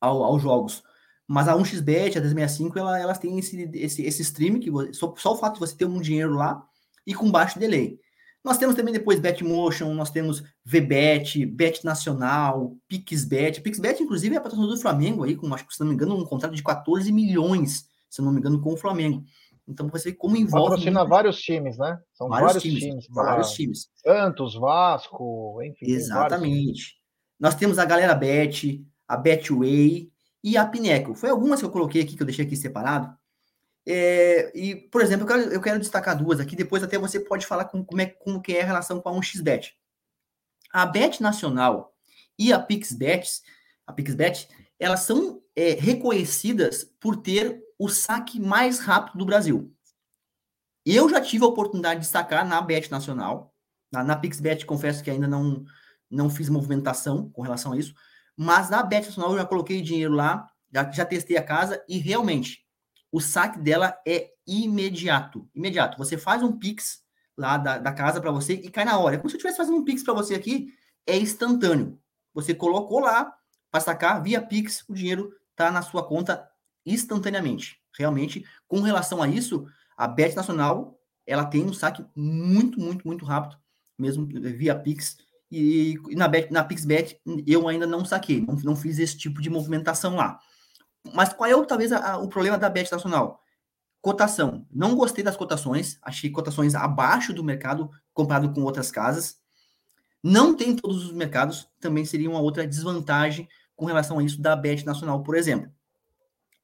ao, 0.00 0.22
aos 0.22 0.40
jogos. 0.40 0.82
Mas 1.30 1.46
a 1.46 1.54
1xBet, 1.54 2.16
a 2.16 2.20
365, 2.20 2.76
ela, 2.76 2.98
elas 2.98 3.16
têm 3.16 3.38
esse, 3.38 3.70
esse, 3.74 4.02
esse 4.02 4.22
stream, 4.22 4.58
que 4.58 4.68
você, 4.68 4.92
só, 4.92 5.14
só 5.16 5.32
o 5.32 5.36
fato 5.36 5.54
de 5.54 5.60
você 5.60 5.76
ter 5.76 5.84
um 5.84 6.00
dinheiro 6.00 6.34
lá 6.34 6.60
e 7.06 7.14
com 7.14 7.30
baixo 7.30 7.56
delay. 7.56 8.00
Nós 8.42 8.58
temos 8.58 8.74
também 8.74 8.92
depois 8.92 9.20
Betmotion, 9.20 9.94
nós 9.94 10.10
temos 10.10 10.42
VBet, 10.64 11.46
Bet 11.46 11.84
Nacional, 11.84 12.76
PixBet. 12.88 13.60
PixBet, 13.60 14.02
inclusive, 14.02 14.34
é 14.34 14.40
patrocinador 14.40 14.74
do 14.74 14.82
Flamengo 14.82 15.22
aí, 15.22 15.36
com, 15.36 15.54
acho 15.54 15.64
que, 15.68 15.72
se 15.72 15.78
não 15.78 15.86
me 15.86 15.94
engano, 15.94 16.16
um 16.16 16.24
contrato 16.24 16.52
de 16.52 16.64
14 16.64 17.12
milhões, 17.12 17.84
se 18.10 18.20
não 18.20 18.32
me 18.32 18.40
engano, 18.40 18.60
com 18.60 18.72
o 18.72 18.76
Flamengo. 18.76 19.22
Então 19.68 19.86
você 19.88 20.10
vê 20.10 20.16
como 20.16 20.36
envolve. 20.36 20.70
Patrocina 20.70 20.98
muito... 20.98 21.10
vários 21.10 21.40
times, 21.40 21.78
né? 21.78 21.96
São 22.12 22.28
vários, 22.28 22.54
vários 22.54 22.62
times. 22.64 22.80
times 22.80 23.06
vários 23.08 23.52
times. 23.52 23.88
Santos, 23.94 24.54
Vasco, 24.56 25.62
enfim. 25.62 25.92
Exatamente. 25.92 26.96
Nós 27.38 27.54
temos 27.54 27.78
a 27.78 27.84
galera 27.84 28.16
Bet, 28.16 28.84
a 29.06 29.16
Betway 29.16 30.09
e 30.42 30.56
a 30.56 30.66
Pineco. 30.66 31.14
Foi 31.14 31.30
algumas 31.30 31.60
que 31.60 31.66
eu 31.66 31.70
coloquei 31.70 32.02
aqui, 32.02 32.16
que 32.16 32.22
eu 32.22 32.26
deixei 32.26 32.44
aqui 32.44 32.56
separado. 32.56 33.16
É, 33.86 34.52
e, 34.54 34.76
por 34.76 35.00
exemplo, 35.00 35.24
eu 35.24 35.26
quero, 35.26 35.52
eu 35.52 35.60
quero, 35.60 35.78
destacar 35.78 36.16
duas 36.16 36.38
aqui, 36.38 36.54
depois 36.54 36.82
até 36.82 36.98
você 36.98 37.18
pode 37.18 37.46
falar 37.46 37.64
com, 37.66 37.84
como, 37.84 38.00
é, 38.00 38.06
como 38.06 38.40
que 38.40 38.56
é 38.56 38.62
a 38.62 38.66
relação 38.66 39.00
com 39.00 39.08
a 39.08 39.12
1xBet. 39.12 39.72
A 40.72 40.86
Bet 40.86 41.22
Nacional 41.22 41.94
e 42.38 42.52
a 42.52 42.58
PixBet, 42.58 43.42
a 43.86 43.92
PixBet, 43.92 44.48
elas 44.78 45.00
são 45.00 45.42
é, 45.56 45.72
reconhecidas 45.72 46.84
por 47.00 47.16
ter 47.16 47.62
o 47.78 47.88
saque 47.88 48.38
mais 48.38 48.78
rápido 48.78 49.18
do 49.18 49.26
Brasil. 49.26 49.74
Eu 50.84 51.08
já 51.08 51.20
tive 51.20 51.44
a 51.44 51.48
oportunidade 51.48 52.00
de 52.00 52.06
sacar 52.06 52.46
na 52.46 52.60
Bet 52.60 52.90
Nacional, 52.90 53.54
na, 53.92 54.04
na 54.04 54.16
PixBet, 54.16 54.64
confesso 54.64 55.02
que 55.02 55.10
ainda 55.10 55.26
não, 55.26 55.64
não 56.10 56.30
fiz 56.30 56.48
movimentação 56.48 57.30
com 57.30 57.42
relação 57.42 57.72
a 57.72 57.78
isso, 57.78 57.94
mas 58.42 58.70
na 58.70 58.82
Bet 58.82 59.04
Nacional 59.04 59.32
eu 59.32 59.38
já 59.40 59.44
coloquei 59.44 59.82
dinheiro 59.82 60.14
lá, 60.14 60.50
já, 60.72 60.90
já 60.90 61.04
testei 61.04 61.36
a 61.36 61.42
casa 61.42 61.84
e 61.86 61.98
realmente 61.98 62.64
o 63.12 63.20
saque 63.20 63.60
dela 63.60 63.94
é 64.08 64.30
imediato. 64.46 65.46
Imediato. 65.54 65.98
Você 65.98 66.16
faz 66.16 66.42
um 66.42 66.58
Pix 66.58 67.02
lá 67.36 67.58
da, 67.58 67.76
da 67.76 67.92
casa 67.92 68.18
para 68.18 68.30
você 68.30 68.54
e 68.54 68.70
cai 68.70 68.86
na 68.86 68.98
hora. 68.98 69.16
É 69.16 69.18
como 69.18 69.28
se 69.28 69.34
eu 69.34 69.36
estivesse 69.36 69.58
fazendo 69.58 69.76
um 69.76 69.84
Pix 69.84 70.02
para 70.02 70.14
você 70.14 70.34
aqui, 70.34 70.72
é 71.06 71.18
instantâneo. 71.18 72.00
Você 72.32 72.54
colocou 72.54 73.00
lá 73.00 73.30
para 73.70 73.80
sacar 73.80 74.22
via 74.22 74.40
Pix, 74.40 74.88
o 74.88 74.94
dinheiro 74.94 75.34
está 75.50 75.70
na 75.70 75.82
sua 75.82 76.02
conta 76.02 76.48
instantaneamente. 76.86 77.78
Realmente, 77.94 78.42
com 78.66 78.80
relação 78.80 79.22
a 79.22 79.28
isso, 79.28 79.66
a 79.94 80.08
Bet 80.08 80.34
Nacional 80.34 80.98
ela 81.26 81.44
tem 81.44 81.62
um 81.62 81.74
saque 81.74 82.06
muito, 82.16 82.80
muito, 82.80 83.06
muito 83.06 83.22
rápido, 83.22 83.60
mesmo 83.98 84.26
via 84.26 84.74
Pix. 84.74 85.18
E, 85.50 85.98
na, 86.10 86.28
Bet, 86.28 86.52
na 86.52 86.62
PixBet 86.62 87.20
eu 87.46 87.66
ainda 87.66 87.86
não 87.86 88.04
saquei, 88.04 88.40
não, 88.40 88.54
não, 88.56 88.76
fiz 88.76 88.98
esse 88.98 89.16
tipo 89.16 89.40
de 89.42 89.50
movimentação 89.50 90.14
lá. 90.14 90.38
Mas 91.12 91.32
qual 91.32 91.50
é 91.50 91.66
talvez 91.66 91.92
a, 91.92 92.12
a, 92.12 92.18
o 92.18 92.28
problema 92.28 92.56
da 92.56 92.68
Bet 92.68 92.90
Nacional? 92.92 93.42
Cotação. 94.00 94.66
Não 94.70 94.94
gostei 94.94 95.24
das 95.24 95.36
cotações. 95.36 95.98
Achei 96.02 96.30
cotações 96.30 96.74
abaixo 96.74 97.32
do 97.32 97.44
mercado 97.44 97.90
comparado 98.14 98.52
com 98.52 98.62
outras 98.62 98.90
casas. 98.90 99.38
Não 100.22 100.54
tem 100.54 100.76
todos 100.76 101.06
os 101.06 101.12
mercados. 101.12 101.68
Também 101.80 102.04
seria 102.04 102.30
uma 102.30 102.40
outra 102.40 102.66
desvantagem 102.66 103.48
com 103.74 103.86
relação 103.86 104.18
a 104.18 104.22
isso 104.22 104.40
da 104.40 104.54
Bet 104.54 104.84
Nacional, 104.84 105.22
por 105.22 105.34
exemplo. 105.34 105.70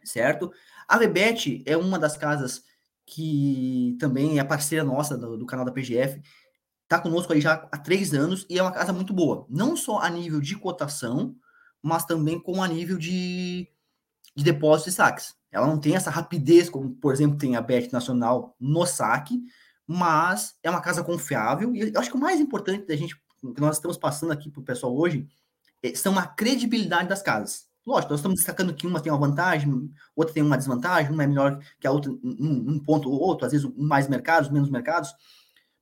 Certo? 0.05 0.53
A 0.87 0.97
Rebet 0.97 1.63
é 1.67 1.77
uma 1.77 1.99
das 1.99 2.17
casas 2.17 2.63
que 3.05 3.97
também 3.99 4.39
é 4.39 4.45
parceira 4.45 4.85
nossa 4.85 5.17
do, 5.17 5.37
do 5.37 5.47
canal 5.47 5.65
da 5.65 5.73
PGF. 5.73 6.21
Está 6.87 7.01
conosco 7.01 7.33
aí 7.33 7.41
já 7.41 7.69
há 7.73 7.79
três 7.79 8.15
anos 8.15 8.47
e 8.49 8.61
é 8.61 8.63
uma 8.63 8.71
casa 8.71 8.93
muito 8.93 9.13
boa. 9.13 9.45
Não 9.51 9.77
só 9.77 9.99
a 9.99 10.09
nível 10.09 10.41
de 10.41 10.55
cotação, 10.57 11.35
mas 11.83 12.05
também 12.05 12.39
com 12.39 12.63
a 12.63 12.69
nível 12.69 12.97
de, 12.97 13.69
de 14.37 14.45
depósito 14.45 14.91
e 14.91 14.93
saques. 14.93 15.35
Ela 15.51 15.67
não 15.67 15.81
tem 15.81 15.97
essa 15.97 16.11
rapidez, 16.11 16.71
como, 16.71 16.95
por 16.95 17.13
exemplo, 17.13 17.37
tem 17.37 17.57
a 17.57 17.61
Bet 17.61 17.93
Nacional 17.93 18.55
no 18.61 18.87
saque, 18.87 19.41
mas 19.85 20.55
é 20.63 20.71
uma 20.71 20.81
casa 20.81 21.03
confiável. 21.03 21.75
E 21.75 21.93
eu 21.93 21.99
acho 21.99 22.09
que 22.09 22.17
o 22.17 22.21
mais 22.21 22.41
importante 22.41 22.87
da 22.87 22.95
gente, 22.95 23.17
que 23.17 23.61
nós 23.61 23.77
estamos 23.77 23.97
passando 23.97 24.33
aqui 24.33 24.49
para 24.49 24.61
o 24.61 24.65
pessoal 24.65 24.97
hoje, 24.97 25.27
é, 25.83 25.93
são 25.95 26.17
a 26.17 26.25
credibilidade 26.25 27.09
das 27.09 27.21
casas. 27.21 27.67
Lógico, 27.85 28.13
nós 28.13 28.21
estamos 28.21 28.37
destacando 28.37 28.75
que 28.75 28.87
uma 28.87 29.01
tem 29.01 29.11
uma 29.11 29.19
vantagem, 29.19 29.91
outra 30.15 30.35
tem 30.35 30.43
uma 30.43 30.59
desvantagem, 30.59 31.13
uma 31.13 31.25
é 31.25 31.27
melhor 31.27 31.59
que 31.81 31.87
a 31.87 31.91
outra, 31.91 32.13
um, 32.13 32.65
um 32.71 32.79
ponto 32.79 33.11
ou 33.11 33.21
outro, 33.21 33.45
às 33.45 33.53
vezes 33.53 33.69
mais 33.77 34.09
mercados, 34.09 34.51
menos 34.51 34.71
mercados. 34.71 35.13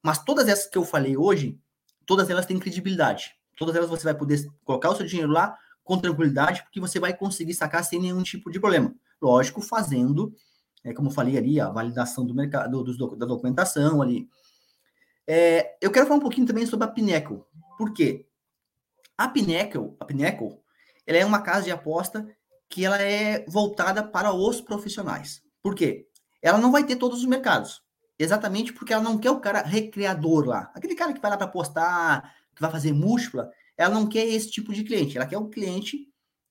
Mas 0.05 0.23
todas 0.23 0.47
essas 0.49 0.67
que 0.67 0.77
eu 0.77 0.85
falei 0.85 1.17
hoje, 1.17 1.59
todas 2.05 2.29
elas 2.29 2.45
têm 2.45 2.59
credibilidade. 2.59 3.35
Todas 3.57 3.75
elas 3.75 3.89
você 3.89 4.05
vai 4.05 4.15
poder 4.15 4.47
colocar 4.63 4.91
o 4.91 4.97
seu 4.97 5.07
dinheiro 5.07 5.33
lá 5.33 5.57
com 5.83 5.97
tranquilidade, 5.97 6.63
porque 6.63 6.79
você 6.79 7.01
vai 7.01 7.17
conseguir 7.17 7.55
sacar 7.55 7.83
sem 7.83 7.99
nenhum 7.99 8.23
tipo 8.23 8.51
de 8.51 8.61
problema. 8.61 8.95
Lógico, 9.21 9.63
fazendo, 9.63 10.35
é, 10.85 10.93
como 10.93 11.09
eu 11.09 11.13
falei 11.13 11.39
ali, 11.39 11.59
a 11.59 11.71
validação 11.71 12.27
do 12.27 12.35
mercado, 12.35 12.85
do, 12.85 13.17
da 13.17 13.25
documentação 13.25 14.03
ali. 14.03 14.29
É, 15.27 15.75
eu 15.81 15.91
quero 15.91 16.05
falar 16.07 16.19
um 16.19 16.23
pouquinho 16.23 16.47
também 16.47 16.67
sobre 16.67 16.85
a 16.85 16.91
Pinnacle. 16.91 17.43
Por 17.79 17.95
quê? 17.95 18.27
A 19.17 19.27
Pinnacle, 19.27 19.97
a 19.99 20.05
Pinnacle, 20.05 20.59
ela 21.07 21.17
é 21.17 21.25
uma 21.25 21.41
casa 21.41 21.65
de 21.65 21.71
aposta 21.71 22.29
que 22.69 22.85
ela 22.85 23.01
é 23.01 23.43
voltada 23.49 24.03
para 24.03 24.35
os 24.35 24.61
profissionais. 24.61 25.43
Por 25.63 25.75
quê? 25.75 26.07
Ela 26.43 26.59
não 26.59 26.71
vai 26.71 26.85
ter 26.85 26.97
todos 26.97 27.21
os 27.21 27.27
mercados. 27.27 27.84
Exatamente 28.19 28.73
porque 28.73 28.93
ela 28.93 29.03
não 29.03 29.19
quer 29.19 29.31
o 29.31 29.41
cara 29.41 29.63
recreador 29.63 30.47
lá. 30.47 30.71
Aquele 30.75 30.95
cara 30.95 31.13
que 31.13 31.21
vai 31.21 31.31
lá 31.31 31.37
para 31.37 31.47
apostar, 31.47 32.35
que 32.55 32.63
vai 32.63 32.71
fazer 32.71 32.93
múltipla, 32.93 33.51
ela 33.77 33.95
não 33.95 34.07
quer 34.07 34.25
esse 34.25 34.51
tipo 34.51 34.73
de 34.73 34.85
cliente. 34.85 35.17
Ela 35.17 35.27
quer 35.27 35.39
o 35.39 35.49
cliente 35.49 36.09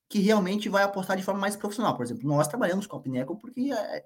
que 0.09 0.19
realmente 0.19 0.69
vai 0.69 0.83
apostar 0.83 1.17
de 1.17 1.23
forma 1.23 1.39
mais 1.39 1.55
profissional. 1.55 1.95
Por 1.95 2.05
exemplo, 2.05 2.27
nós 2.27 2.47
trabalhamos 2.47 2.85
com 2.85 2.97
a 2.97 3.01
Pineco 3.01 3.37
porque. 3.37 3.71
É, 3.71 4.05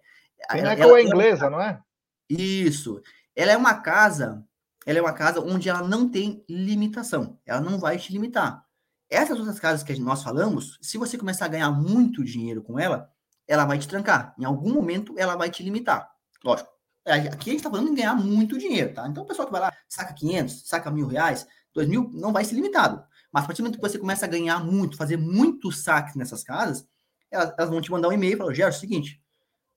Pineco 0.51 0.81
ela, 0.83 0.99
é 0.99 1.03
inglesa, 1.03 1.49
não 1.49 1.59
é? 1.59 1.81
Isso. 2.29 3.01
Ela 3.35 3.51
é 3.53 3.57
uma 3.57 3.75
casa, 3.81 4.43
ela 4.85 4.99
é 4.99 5.01
uma 5.01 5.13
casa 5.13 5.41
onde 5.41 5.67
ela 5.67 5.81
não 5.81 6.07
tem 6.07 6.43
limitação. 6.47 7.39
Ela 7.45 7.59
não 7.59 7.79
vai 7.79 7.97
te 7.97 8.11
limitar. 8.11 8.63
Essas 9.09 9.39
outras 9.39 9.59
casas 9.59 9.83
que 9.83 9.97
nós 9.99 10.21
falamos, 10.21 10.77
se 10.81 10.97
você 10.97 11.17
começar 11.17 11.45
a 11.45 11.49
ganhar 11.49 11.71
muito 11.71 12.23
dinheiro 12.23 12.61
com 12.61 12.77
ela, 12.77 13.09
ela 13.47 13.65
vai 13.65 13.79
te 13.79 13.87
trancar. 13.87 14.35
Em 14.37 14.43
algum 14.43 14.73
momento, 14.73 15.15
ela 15.17 15.35
vai 15.35 15.49
te 15.49 15.63
limitar. 15.63 16.09
Lógico. 16.43 16.76
É, 17.07 17.13
aqui 17.29 17.49
a 17.49 17.53
gente 17.53 17.55
está 17.57 17.69
falando 17.69 17.89
em 17.89 17.95
ganhar 17.95 18.15
muito 18.15 18.57
dinheiro, 18.57 18.93
tá? 18.93 19.07
Então, 19.07 19.23
o 19.23 19.25
pessoal 19.25 19.47
que 19.47 19.51
vai 19.51 19.61
lá, 19.61 19.73
saca 19.87 20.13
500, 20.13 20.67
saca 20.67 20.91
mil 20.91 21.07
reais, 21.07 21.47
dois 21.73 21.87
mil, 21.87 22.09
não 22.13 22.33
vai 22.33 22.43
ser 22.43 22.55
limitado. 22.55 23.03
Mas 23.31 23.43
a 23.43 23.47
partir 23.47 23.61
do 23.61 23.65
momento 23.65 23.79
que 23.79 23.89
você 23.89 23.97
começa 23.97 24.25
a 24.25 24.29
ganhar 24.29 24.63
muito, 24.63 24.97
fazer 24.97 25.17
muitos 25.17 25.83
saques 25.83 26.15
nessas 26.15 26.43
casas, 26.43 26.87
elas, 27.31 27.53
elas 27.57 27.69
vão 27.69 27.81
te 27.81 27.91
mandar 27.91 28.09
um 28.09 28.13
e-mail 28.13 28.33
e 28.33 28.37
falar, 28.37 28.53
Gerson, 28.53 28.75
é 28.75 28.77
o 28.77 28.79
seguinte, 28.81 29.21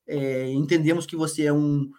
é, 0.07 0.51
entendemos 0.53 1.07
que 1.07 1.17
você 1.17 1.45
é 1.45 1.53
um... 1.53 1.91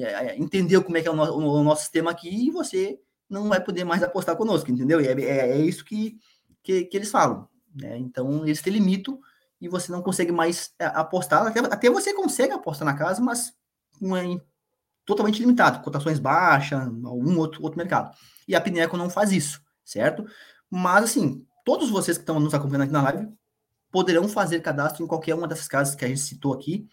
É, 0.00 0.04
é, 0.04 0.38
entendeu 0.38 0.82
como 0.82 0.96
é 0.96 1.02
que 1.02 1.08
é 1.08 1.10
o, 1.10 1.14
no, 1.14 1.24
o, 1.24 1.62
nosso 1.62 1.82
sistema 1.82 2.10
aqui 2.10 2.46
e 2.46 2.50
você 2.50 2.98
não 3.28 3.48
vai 3.48 3.62
poder 3.62 3.84
mais 3.84 4.02
apostar 4.02 4.34
conosco, 4.34 4.70
entendeu? 4.70 5.00
E 5.00 5.06
é, 5.06 5.12
é, 5.12 5.58
isso 5.58 5.84
que 5.84 6.18
que, 6.66 6.84
que 6.86 6.96
eles 6.96 7.10
falam. 7.12 7.48
Né? 7.72 7.96
Então, 7.98 8.44
eles 8.44 8.60
te 8.60 8.70
limitam 8.70 9.20
e 9.60 9.68
você 9.68 9.92
não 9.92 10.02
consegue 10.02 10.32
mais 10.32 10.74
apostar. 10.80 11.46
Até, 11.46 11.60
até 11.60 11.88
você 11.88 12.12
consegue 12.12 12.52
apostar 12.52 12.84
na 12.84 12.96
casa, 12.96 13.22
mas 13.22 13.54
é 14.02 14.40
totalmente 15.06 15.40
limitado. 15.40 15.82
Cotações 15.82 16.18
baixas, 16.18 16.80
algum 16.80 17.38
outro, 17.38 17.62
outro 17.62 17.78
mercado. 17.78 18.14
E 18.46 18.54
a 18.54 18.60
Pineco 18.60 18.96
não 18.96 19.08
faz 19.08 19.32
isso, 19.32 19.60
certo? 19.84 20.26
Mas, 20.70 21.04
assim, 21.04 21.46
todos 21.64 21.88
vocês 21.88 22.18
que 22.18 22.22
estão 22.22 22.40
nos 22.40 22.52
acompanhando 22.52 22.82
aqui 22.82 22.92
na 22.92 23.02
live 23.02 23.28
poderão 23.90 24.28
fazer 24.28 24.60
cadastro 24.60 25.04
em 25.04 25.06
qualquer 25.06 25.34
uma 25.34 25.48
dessas 25.48 25.68
casas 25.68 25.94
que 25.94 26.04
a 26.04 26.08
gente 26.08 26.20
citou 26.20 26.52
aqui. 26.52 26.86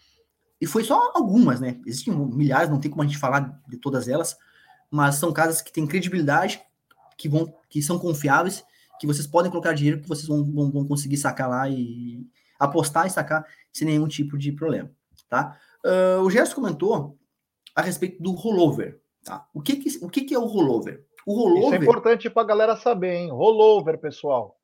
E 0.60 0.66
foi 0.66 0.84
só 0.84 1.12
algumas, 1.14 1.60
né? 1.60 1.78
Existem 1.84 2.14
milhares, 2.14 2.70
não 2.70 2.80
tem 2.80 2.90
como 2.90 3.02
a 3.02 3.06
gente 3.06 3.18
falar 3.18 3.60
de 3.68 3.76
todas 3.76 4.08
elas, 4.08 4.36
mas 4.90 5.16
são 5.16 5.32
casas 5.32 5.60
que 5.60 5.72
têm 5.72 5.86
credibilidade, 5.86 6.62
que 7.18 7.28
vão, 7.28 7.52
que 7.68 7.82
são 7.82 7.98
confiáveis 7.98 8.64
que 8.98 9.06
vocês 9.06 9.26
podem 9.26 9.50
colocar 9.50 9.72
dinheiro 9.72 10.00
que 10.00 10.08
vocês 10.08 10.26
vão, 10.26 10.44
vão, 10.44 10.70
vão 10.70 10.86
conseguir 10.86 11.16
sacar 11.16 11.48
lá 11.48 11.68
e 11.68 12.24
apostar 12.58 13.06
e 13.06 13.10
sacar 13.10 13.44
sem 13.72 13.86
nenhum 13.86 14.06
tipo 14.06 14.38
de 14.38 14.52
problema, 14.52 14.90
tá? 15.28 15.58
Uh, 15.84 16.22
o 16.22 16.30
Gerson 16.30 16.54
comentou 16.54 17.18
a 17.74 17.82
respeito 17.82 18.22
do 18.22 18.32
rollover, 18.32 19.00
tá? 19.24 19.46
O 19.52 19.60
que 19.60 19.76
que, 19.76 20.04
o 20.04 20.08
que, 20.08 20.22
que 20.22 20.34
é 20.34 20.38
o 20.38 20.44
rollover? 20.44 21.04
O 21.26 21.34
rollover... 21.34 21.64
Isso 21.64 21.74
é 21.74 21.78
importante 21.78 22.30
para 22.30 22.42
a 22.42 22.46
galera 22.46 22.76
saber, 22.76 23.14
hein? 23.14 23.30
Rollover, 23.30 23.98
pessoal. 23.98 24.58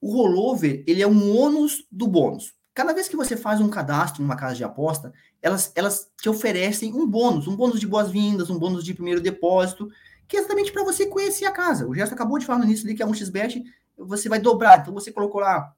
O 0.00 0.12
rollover, 0.12 0.82
ele 0.86 1.02
é 1.02 1.06
um 1.06 1.36
ônus 1.36 1.86
do 1.90 2.08
bônus. 2.08 2.54
Cada 2.74 2.94
vez 2.94 3.06
que 3.06 3.16
você 3.16 3.36
faz 3.36 3.60
um 3.60 3.68
cadastro 3.68 4.22
numa 4.22 4.34
casa 4.34 4.54
de 4.54 4.64
aposta, 4.64 5.12
elas, 5.42 5.70
elas 5.74 6.10
te 6.20 6.28
oferecem 6.28 6.94
um 6.94 7.06
bônus, 7.06 7.46
um 7.46 7.54
bônus 7.54 7.78
de 7.78 7.86
boas-vindas, 7.86 8.48
um 8.48 8.58
bônus 8.58 8.82
de 8.82 8.94
primeiro 8.94 9.20
depósito, 9.20 9.88
que 10.26 10.36
é 10.36 10.40
exatamente 10.40 10.72
para 10.72 10.82
você 10.82 11.06
conhecer 11.06 11.44
a 11.44 11.52
casa. 11.52 11.86
O 11.86 11.94
Gerson 11.94 12.14
acabou 12.14 12.38
de 12.38 12.46
falar 12.46 12.60
no 12.60 12.64
início 12.64 12.86
ali 12.86 12.94
que 12.94 13.02
é 13.02 13.06
um 13.06 13.12
xbet, 13.12 13.62
você 13.96 14.28
vai 14.28 14.40
dobrar. 14.40 14.80
Então 14.80 14.94
você 14.94 15.12
colocou 15.12 15.40
lá 15.40 15.74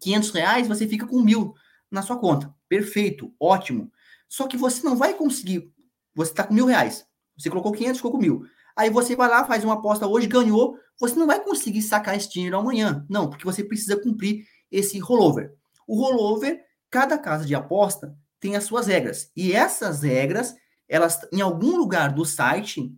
500 0.00 0.30
reais, 0.30 0.66
você 0.66 0.88
fica 0.88 1.06
com 1.06 1.20
mil 1.20 1.54
na 1.90 2.00
sua 2.00 2.18
conta. 2.18 2.54
Perfeito, 2.68 3.32
ótimo. 3.38 3.92
Só 4.28 4.46
que 4.46 4.56
você 4.56 4.82
não 4.82 4.96
vai 4.96 5.14
conseguir. 5.14 5.72
Você 6.16 6.32
está 6.32 6.42
com 6.42 6.54
mil 6.54 6.66
reais. 6.66 7.06
Você 7.38 7.50
colocou 7.50 7.70
500, 7.70 7.98
ficou 7.98 8.12
com 8.12 8.18
mil. 8.18 8.44
Aí 8.74 8.90
você 8.90 9.14
vai 9.14 9.28
lá, 9.28 9.44
faz 9.44 9.62
uma 9.62 9.74
aposta 9.74 10.06
hoje, 10.06 10.26
ganhou. 10.26 10.76
Você 10.98 11.14
não 11.14 11.26
vai 11.26 11.38
conseguir 11.44 11.82
sacar 11.82 12.16
esse 12.16 12.30
dinheiro 12.30 12.58
amanhã. 12.58 13.06
Não, 13.08 13.28
porque 13.28 13.44
você 13.44 13.62
precisa 13.62 14.00
cumprir 14.00 14.46
esse 14.72 14.98
rollover. 14.98 15.54
O 15.86 15.94
rollover, 16.00 16.60
cada 16.90 17.18
casa 17.18 17.44
de 17.44 17.54
aposta 17.54 18.16
tem 18.40 18.56
as 18.56 18.64
suas 18.64 18.86
regras. 18.86 19.30
E 19.36 19.52
essas 19.52 20.02
regras, 20.02 20.54
elas 20.88 21.20
em 21.32 21.42
algum 21.42 21.76
lugar 21.76 22.12
do 22.12 22.24
site 22.24 22.92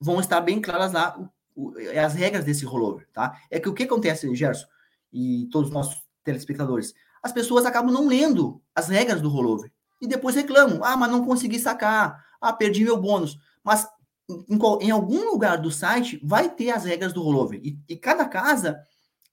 vão 0.00 0.18
estar 0.18 0.40
bem 0.40 0.60
claras 0.60 0.92
lá 0.92 1.16
o, 1.54 1.70
o, 1.70 1.74
as 1.98 2.14
regras 2.14 2.44
desse 2.44 2.64
rollover, 2.64 3.06
tá? 3.12 3.38
É 3.50 3.60
que 3.60 3.68
o 3.68 3.74
que 3.74 3.84
acontece, 3.84 4.34
Gerson, 4.34 4.66
e 5.12 5.46
todos 5.52 5.68
os 5.68 5.74
nossos 5.74 6.02
telespectadores, 6.24 6.94
as 7.22 7.32
pessoas 7.32 7.66
acabam 7.66 7.92
não 7.92 8.08
lendo 8.08 8.60
as 8.74 8.88
regras 8.88 9.20
do 9.20 9.28
rollover 9.28 9.70
e 10.02 10.06
depois 10.08 10.34
reclamam, 10.34 10.82
ah, 10.82 10.96
mas 10.96 11.10
não 11.10 11.24
consegui 11.24 11.60
sacar, 11.60 12.24
ah, 12.42 12.52
perdi 12.52 12.84
meu 12.84 13.00
bônus. 13.00 13.38
Mas 13.64 13.86
em, 14.28 14.86
em 14.86 14.90
algum 14.90 15.30
lugar 15.30 15.58
do 15.58 15.70
site 15.70 16.20
vai 16.22 16.48
ter 16.48 16.70
as 16.70 16.84
regras 16.84 17.12
do 17.12 17.22
rollover 17.22 17.60
e, 17.62 17.78
e 17.88 17.96
cada 17.96 18.26
casa 18.26 18.78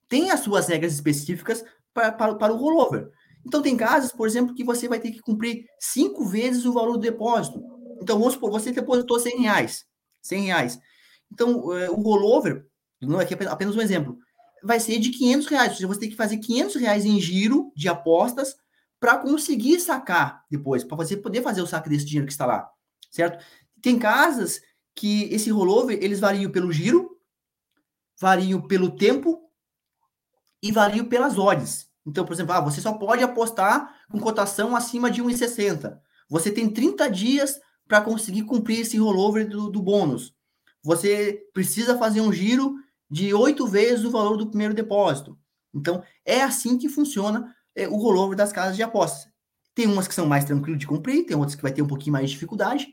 tem 0.08 0.30
as 0.30 0.40
suas 0.40 0.68
regras 0.68 0.92
específicas 0.92 1.64
para, 1.94 2.12
para, 2.12 2.52
o 2.52 2.56
rollover. 2.56 3.10
Então, 3.46 3.62
tem 3.62 3.76
casas, 3.76 4.12
por 4.12 4.26
exemplo, 4.26 4.54
que 4.54 4.64
você 4.64 4.88
vai 4.88 4.98
ter 5.00 5.12
que 5.12 5.20
cumprir 5.20 5.64
cinco 5.78 6.26
vezes 6.26 6.66
o 6.66 6.72
valor 6.72 6.92
do 6.92 6.98
depósito. 6.98 7.62
Então, 8.02 8.18
vamos 8.18 8.34
supor, 8.34 8.50
você 8.50 8.72
depositou 8.72 9.18
100 9.18 9.40
reais. 9.40 9.84
100 10.22 10.42
reais. 10.46 10.78
Então, 11.32 11.72
é, 11.74 11.88
o 11.88 11.94
rollover, 11.94 12.66
não 13.00 13.20
é 13.20 13.24
aqui 13.24 13.34
apenas 13.46 13.76
um 13.76 13.80
exemplo, 13.80 14.18
vai 14.62 14.80
ser 14.80 14.98
de 14.98 15.10
500 15.10 15.46
reais. 15.46 15.72
Seja, 15.74 15.86
você 15.86 16.00
tem 16.00 16.10
que 16.10 16.16
fazer 16.16 16.38
500 16.38 16.74
reais 16.76 17.04
em 17.04 17.20
giro 17.20 17.72
de 17.74 17.88
apostas 17.88 18.54
para 18.98 19.16
conseguir 19.16 19.80
sacar 19.80 20.44
depois, 20.50 20.84
para 20.84 20.96
você 20.96 21.16
poder 21.16 21.40
fazer 21.42 21.62
o 21.62 21.66
saque 21.66 21.88
desse 21.88 22.04
dinheiro 22.04 22.26
que 22.26 22.32
está 22.32 22.44
lá, 22.44 22.68
certo? 23.10 23.44
Tem 23.82 23.98
casas 23.98 24.60
que 24.94 25.24
esse 25.32 25.50
rollover, 25.50 25.98
eles 26.02 26.20
variam 26.20 26.50
pelo 26.50 26.72
giro, 26.72 27.18
variam 28.18 28.60
pelo 28.60 28.90
tempo 28.90 29.40
e 30.62 30.70
variam 30.70 31.06
pelas 31.06 31.38
odds. 31.38 31.88
Então, 32.06 32.24
por 32.24 32.32
exemplo, 32.32 32.52
ah, 32.52 32.60
você 32.60 32.80
só 32.80 32.92
pode 32.92 33.22
apostar 33.22 33.94
com 34.10 34.18
cotação 34.18 34.74
acima 34.74 35.10
de 35.10 35.22
1,60. 35.22 35.98
Você 36.28 36.50
tem 36.50 36.68
30 36.70 37.10
dias 37.10 37.60
para 37.86 38.00
conseguir 38.00 38.44
cumprir 38.44 38.80
esse 38.80 38.96
rollover 38.96 39.48
do, 39.48 39.70
do 39.70 39.82
bônus. 39.82 40.34
Você 40.82 41.42
precisa 41.52 41.98
fazer 41.98 42.20
um 42.20 42.32
giro 42.32 42.76
de 43.10 43.34
oito 43.34 43.66
vezes 43.66 44.04
o 44.04 44.10
valor 44.10 44.36
do 44.36 44.48
primeiro 44.48 44.72
depósito. 44.72 45.38
Então, 45.74 46.02
é 46.24 46.42
assim 46.42 46.78
que 46.78 46.88
funciona 46.88 47.54
é, 47.74 47.88
o 47.88 47.96
rollover 47.96 48.36
das 48.36 48.52
casas 48.52 48.76
de 48.76 48.82
apostas. 48.82 49.30
Tem 49.74 49.86
umas 49.86 50.08
que 50.08 50.14
são 50.14 50.26
mais 50.26 50.44
tranquilas 50.44 50.78
de 50.78 50.86
cumprir, 50.86 51.26
tem 51.26 51.36
outras 51.36 51.54
que 51.54 51.62
vai 51.62 51.72
ter 51.72 51.82
um 51.82 51.86
pouquinho 51.86 52.12
mais 52.12 52.26
de 52.26 52.32
dificuldade. 52.32 52.88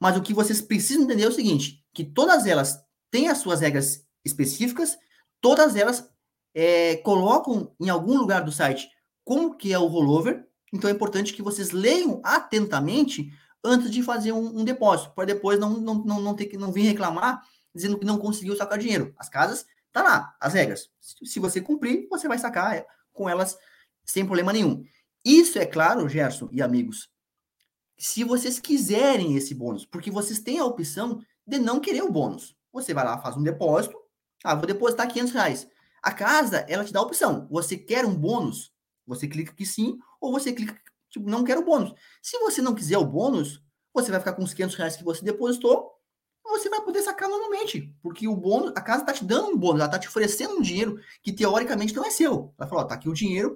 Mas 0.00 0.16
o 0.16 0.22
que 0.22 0.32
vocês 0.32 0.62
precisam 0.62 1.04
entender 1.04 1.24
é 1.24 1.28
o 1.28 1.32
seguinte: 1.32 1.84
que 1.92 2.02
todas 2.02 2.46
elas 2.46 2.82
têm 3.10 3.28
as 3.28 3.38
suas 3.38 3.60
regras 3.60 4.04
específicas, 4.24 4.98
todas 5.40 5.76
elas 5.76 6.08
é, 6.54 6.96
colocam 6.96 7.74
em 7.78 7.90
algum 7.90 8.16
lugar 8.16 8.42
do 8.42 8.50
site 8.50 8.88
como 9.24 9.56
que 9.56 9.72
é 9.72 9.78
o 9.78 9.86
rollover, 9.86 10.46
Então 10.72 10.88
é 10.88 10.92
importante 10.92 11.32
que 11.32 11.42
vocês 11.42 11.70
leiam 11.70 12.20
atentamente 12.24 13.30
antes 13.62 13.90
de 13.90 14.02
fazer 14.02 14.32
um, 14.32 14.60
um 14.60 14.64
depósito, 14.64 15.12
para 15.14 15.26
depois 15.26 15.58
não, 15.58 15.70
não, 15.70 15.94
não, 15.94 16.20
não 16.20 16.34
ter 16.34 16.46
que 16.46 16.56
não 16.56 16.72
vir 16.72 16.82
reclamar 16.82 17.42
dizendo 17.74 17.98
que 17.98 18.04
não 18.04 18.18
conseguiu 18.18 18.56
sacar 18.56 18.78
dinheiro. 18.78 19.14
As 19.16 19.28
casas, 19.28 19.66
tá 19.92 20.02
lá, 20.02 20.34
as 20.40 20.54
regras. 20.54 20.90
Se 21.00 21.38
você 21.38 21.60
cumprir, 21.60 22.08
você 22.08 22.26
vai 22.26 22.38
sacar 22.38 22.76
é, 22.76 22.86
com 23.12 23.28
elas 23.28 23.56
sem 24.04 24.24
problema 24.24 24.52
nenhum. 24.52 24.82
Isso 25.24 25.58
é 25.58 25.66
claro, 25.66 26.08
Gerson 26.08 26.48
e 26.50 26.62
amigos, 26.62 27.08
se 28.00 28.24
vocês 28.24 28.58
quiserem 28.58 29.36
esse 29.36 29.54
bônus, 29.54 29.84
porque 29.84 30.10
vocês 30.10 30.40
têm 30.40 30.58
a 30.58 30.64
opção 30.64 31.20
de 31.46 31.58
não 31.58 31.80
querer 31.80 32.02
o 32.02 32.10
bônus. 32.10 32.56
Você 32.72 32.94
vai 32.94 33.04
lá, 33.04 33.18
faz 33.18 33.36
um 33.36 33.42
depósito, 33.42 33.96
ah, 34.42 34.54
vou 34.54 34.66
depositar 34.66 35.06
500 35.06 35.32
reais. 35.32 35.68
A 36.02 36.10
casa, 36.10 36.64
ela 36.68 36.84
te 36.84 36.92
dá 36.92 37.00
a 37.00 37.02
opção. 37.02 37.46
Você 37.50 37.76
quer 37.76 38.06
um 38.06 38.14
bônus? 38.14 38.72
Você 39.06 39.28
clica 39.28 39.52
que 39.52 39.66
sim, 39.66 39.98
ou 40.20 40.32
você 40.32 40.52
clica 40.52 40.80
tipo, 41.10 41.28
não 41.28 41.44
quero 41.44 41.60
o 41.60 41.64
bônus. 41.64 41.92
Se 42.22 42.38
você 42.38 42.62
não 42.62 42.74
quiser 42.74 42.96
o 42.96 43.04
bônus, 43.04 43.62
você 43.92 44.10
vai 44.10 44.20
ficar 44.20 44.32
com 44.32 44.44
os 44.44 44.54
500 44.54 44.76
reais 44.76 44.96
que 44.96 45.04
você 45.04 45.22
depositou, 45.22 45.90
você 46.42 46.68
vai 46.68 46.80
poder 46.80 47.02
sacar 47.02 47.28
normalmente, 47.28 47.94
porque 48.02 48.26
o 48.26 48.34
bônus, 48.34 48.72
a 48.74 48.80
casa 48.80 49.02
está 49.02 49.12
te 49.12 49.24
dando 49.24 49.48
um 49.48 49.56
bônus, 49.56 49.80
ela 49.80 49.86
está 49.86 49.98
te 49.98 50.08
oferecendo 50.08 50.56
um 50.56 50.62
dinheiro 50.62 50.98
que 51.22 51.32
teoricamente 51.32 51.94
não 51.94 52.04
é 52.04 52.10
seu. 52.10 52.52
Ela 52.58 52.68
falou, 52.68 52.84
ó, 52.84 52.86
tá 52.86 52.94
aqui 52.94 53.08
o 53.08 53.14
dinheiro, 53.14 53.54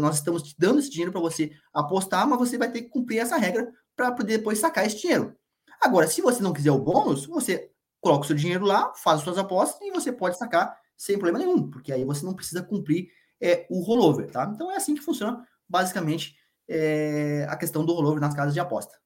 nós 0.00 0.16
estamos 0.16 0.42
te 0.42 0.54
dando 0.58 0.78
esse 0.78 0.90
dinheiro 0.90 1.12
para 1.12 1.20
você 1.20 1.50
apostar, 1.72 2.26
mas 2.26 2.38
você 2.38 2.58
vai 2.58 2.70
ter 2.70 2.82
que 2.82 2.88
cumprir 2.88 3.18
essa 3.18 3.36
regra 3.36 3.72
para 3.94 4.12
poder 4.12 4.38
depois 4.38 4.58
sacar 4.58 4.86
esse 4.86 5.00
dinheiro. 5.00 5.34
Agora, 5.80 6.06
se 6.06 6.20
você 6.20 6.42
não 6.42 6.52
quiser 6.52 6.70
o 6.70 6.78
bônus, 6.78 7.26
você 7.26 7.70
coloca 8.00 8.24
o 8.24 8.26
seu 8.26 8.36
dinheiro 8.36 8.64
lá, 8.64 8.92
faz 8.94 9.18
as 9.18 9.24
suas 9.24 9.38
apostas 9.38 9.80
e 9.82 9.90
você 9.90 10.12
pode 10.12 10.38
sacar 10.38 10.76
sem 10.96 11.18
problema 11.18 11.38
nenhum, 11.38 11.70
porque 11.70 11.92
aí 11.92 12.04
você 12.04 12.24
não 12.24 12.34
precisa 12.34 12.62
cumprir 12.62 13.08
é, 13.40 13.66
o 13.68 13.80
rollover, 13.80 14.30
tá? 14.30 14.50
Então 14.54 14.70
é 14.70 14.76
assim 14.76 14.94
que 14.94 15.02
funciona 15.02 15.46
basicamente 15.68 16.36
é, 16.68 17.46
a 17.48 17.56
questão 17.56 17.84
do 17.84 17.92
rollover 17.92 18.20
nas 18.20 18.34
casas 18.34 18.54
de 18.54 18.60
aposta. 18.60 18.96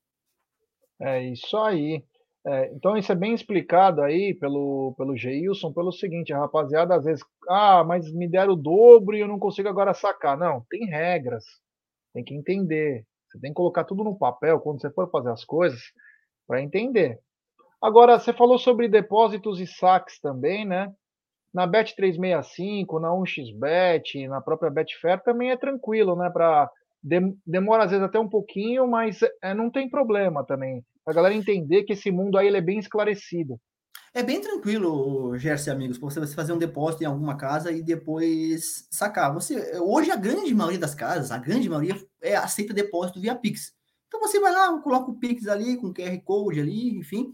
É 1.00 1.23
isso 1.25 1.56
aí. 1.56 2.04
É, 2.47 2.73
então 2.73 2.97
isso 2.97 3.12
é 3.12 3.14
bem 3.14 3.35
explicado 3.35 4.00
aí 4.00 4.35
pelo, 4.35 4.94
pelo 4.97 5.16
Geilson, 5.16 5.73
pelo 5.73 5.92
seguinte, 5.92 6.32
rapaziada, 6.32 6.94
às 6.97 7.04
vezes, 7.04 7.23
ah, 7.49 7.85
mas 7.85 8.11
me 8.12 8.26
deram 8.26 8.54
o 8.54 8.56
dobro 8.56 9.14
e 9.14 9.20
eu 9.20 9.28
não 9.28 9.38
consigo 9.38 9.68
agora 9.68 9.92
sacar. 9.92 10.38
Não, 10.38 10.64
tem 10.70 10.87
regras, 10.87 11.44
tem 12.14 12.25
que 12.25 12.35
entender. 12.35 13.04
Você 13.28 13.38
tem 13.38 13.50
que 13.50 13.56
colocar 13.56 13.85
tudo 13.85 14.02
no 14.02 14.16
papel 14.18 14.59
quando 14.61 14.80
você 14.80 14.90
for 14.90 15.11
fazer 15.11 15.30
as 15.30 15.44
coisas 15.44 15.80
para 16.47 16.62
entender. 16.62 17.20
Agora, 17.82 18.18
você 18.18 18.32
falou 18.32 18.59
sobre 18.59 18.88
depósitos 18.88 19.61
e 19.61 19.66
saques 19.66 20.20
também, 20.20 20.66
né? 20.66 20.92
Na 21.52 21.66
Bet365, 21.68 23.00
na 23.00 23.11
1xBet, 23.11 24.28
na 24.28 24.40
própria 24.40 24.70
Betfair 24.70 25.23
também 25.23 25.50
é 25.50 25.56
tranquilo, 25.56 26.16
né? 26.16 26.30
Para 26.30 26.70
demora 27.02 27.85
às 27.85 27.90
vezes 27.90 28.04
até 28.04 28.19
um 28.19 28.28
pouquinho, 28.28 28.87
mas 28.87 29.21
é, 29.42 29.55
não 29.55 29.70
tem 29.70 29.88
problema 29.88 30.44
também. 30.44 30.85
A 31.07 31.12
galera 31.12 31.35
entender 31.35 31.85
que 31.85 31.94
esse 31.94 32.11
mundo 32.11 32.37
aí 32.37 32.46
ele 32.46 32.59
é 32.59 32.62
bem 32.62 32.79
esclarecido. 32.79 33.59
É 34.12 34.24
bem 34.24 34.40
tranquilo, 34.40 35.38
Gerson 35.38 35.70
amigos, 35.70 35.96
você 35.96 36.27
fazer 36.35 36.53
um 36.53 36.59
depósito 36.59 37.05
em 37.05 37.07
alguma 37.07 37.37
casa 37.37 37.70
e 37.70 37.81
depois 37.81 38.88
sacar. 38.90 39.33
Você, 39.33 39.79
hoje 39.79 40.11
a 40.11 40.16
grande 40.16 40.53
maioria 40.53 40.81
das 40.81 40.96
casas, 40.96 41.31
a 41.31 41.38
grande 41.38 41.68
maioria 41.68 41.96
é 42.20 42.35
aceita 42.35 42.74
depósito 42.74 43.20
via 43.20 43.37
Pix. 43.37 43.72
Então 44.09 44.18
você 44.18 44.40
vai 44.40 44.53
lá, 44.53 44.77
coloca 44.81 45.12
o 45.12 45.18
Pix 45.18 45.46
ali 45.46 45.77
com 45.77 45.94
QR 45.94 46.20
Code 46.24 46.61
ali, 46.61 46.98
enfim, 46.98 47.33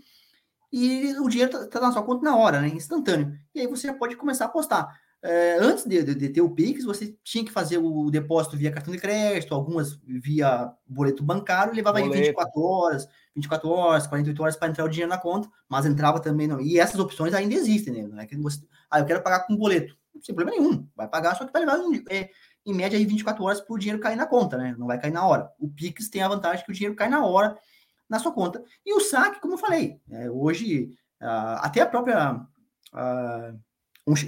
e 0.71 1.15
o 1.19 1.29
dinheiro 1.29 1.51
está 1.51 1.81
tá 1.81 1.87
na 1.87 1.93
sua 1.93 2.03
conta 2.03 2.23
na 2.23 2.37
hora, 2.37 2.61
né? 2.61 2.69
Instantâneo. 2.69 3.33
E 3.55 3.61
aí 3.61 3.67
você 3.67 3.93
pode 3.95 4.15
começar 4.15 4.45
a 4.45 4.49
apostar 4.49 4.87
é, 5.23 5.59
antes 5.59 5.85
de, 5.85 6.03
de, 6.03 6.15
de, 6.15 6.29
ter 6.29 6.41
o 6.41 6.51
Pix, 6.51 6.85
você 6.85 7.17
tinha 7.25 7.45
que 7.45 7.51
fazer 7.51 7.79
o 7.79 8.11
depósito 8.11 8.57
via 8.57 8.71
cartão 8.71 8.93
de 8.93 9.01
crédito, 9.01 9.55
algumas 9.55 9.99
via 10.07 10.73
boleto 10.87 11.25
bancário, 11.25 11.75
levava 11.75 11.99
boleto. 11.99 12.17
24 12.17 12.63
horas, 12.63 13.09
24 13.35 13.69
horas, 13.69 14.07
48 14.07 14.43
horas 14.43 14.57
para 14.57 14.69
entrar 14.69 14.85
o 14.85 14.89
dinheiro 14.89 15.11
na 15.11 15.19
conta, 15.19 15.49
mas 15.69 15.87
entrava 15.87 16.21
também 16.21 16.47
não. 16.47 16.61
E 16.61 16.79
essas 16.79 17.01
opções 17.01 17.35
ainda 17.35 17.55
existem, 17.55 17.93
né? 17.93 18.07
Não 18.07 18.21
é 18.21 18.27
que 18.27 18.37
você, 18.37 18.61
ah, 18.91 19.01
eu 19.01 19.07
quero 19.07 19.23
pagar 19.23 19.47
com 19.47 19.57
boleto. 19.57 19.97
Sem 20.23 20.35
problema 20.35 20.59
nenhum. 20.59 20.89
Vai 20.95 21.09
pagar, 21.09 21.35
só 21.35 21.45
que 21.45 21.53
vai 21.53 21.65
levar 21.65 21.79
é, 22.11 22.31
em 22.65 22.75
média 22.75 22.99
aí 22.99 23.05
24 23.05 23.43
horas 23.45 23.61
para 23.61 23.75
o 23.75 23.79
dinheiro 23.79 24.01
cair 24.01 24.17
na 24.17 24.27
conta, 24.27 24.57
né? 24.57 24.75
Não 24.79 24.87
vai 24.87 24.99
cair 24.99 25.13
na 25.13 25.27
hora. 25.27 25.51
O 25.59 25.69
Pix 25.69 26.09
tem 26.09 26.23
a 26.23 26.29
vantagem 26.29 26.65
que 26.65 26.71
o 26.71 26.75
dinheiro 26.75 26.97
cai 26.97 27.09
na 27.09 27.25
hora 27.25 27.57
na 28.09 28.19
sua 28.19 28.33
conta. 28.33 28.63
E 28.85 28.95
o 28.95 29.01
saque, 29.01 29.41
como 29.41 29.55
eu 29.55 29.59
falei, 29.59 30.01
é, 30.11 30.31
hoje, 30.31 30.91
uh, 31.21 31.59
até 31.61 31.81
a 31.81 31.87
própria. 31.87 32.41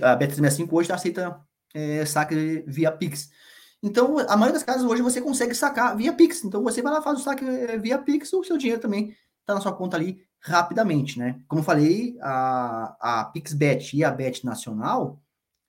A 0.03 0.17
Bet365 0.17 0.69
hoje 0.73 0.93
aceita 0.93 1.41
é, 1.75 2.05
saque 2.05 2.65
via 2.67 2.91
Pix. 2.91 3.31
Então, 3.83 4.19
a 4.19 4.37
maioria 4.37 4.55
das 4.55 4.65
casas 4.65 4.83
hoje 4.83 5.03
você 5.03 5.21
consegue 5.21 5.55
sacar 5.55 5.97
via 5.97 6.13
Pix. 6.13 6.45
Então, 6.45 6.63
você 6.63 6.83
vai 6.83 6.93
lá, 6.93 7.01
faz 7.01 7.21
o 7.21 7.23
saque 7.23 7.45
é, 7.45 7.79
via 7.79 7.99
Pix, 7.99 8.33
o 8.33 8.43
seu 8.43 8.59
dinheiro 8.59 8.81
também 8.81 9.15
está 9.41 9.55
na 9.55 9.61
sua 9.61 9.73
conta 9.73 9.97
ali 9.97 10.21
rapidamente, 10.41 11.19
né? 11.19 11.41
Como 11.49 11.63
falei, 11.63 12.17
a, 12.21 13.21
a 13.21 13.25
PixBet 13.27 13.97
e 13.97 14.05
a 14.05 14.11
Bet 14.11 14.45
Nacional, 14.45 15.21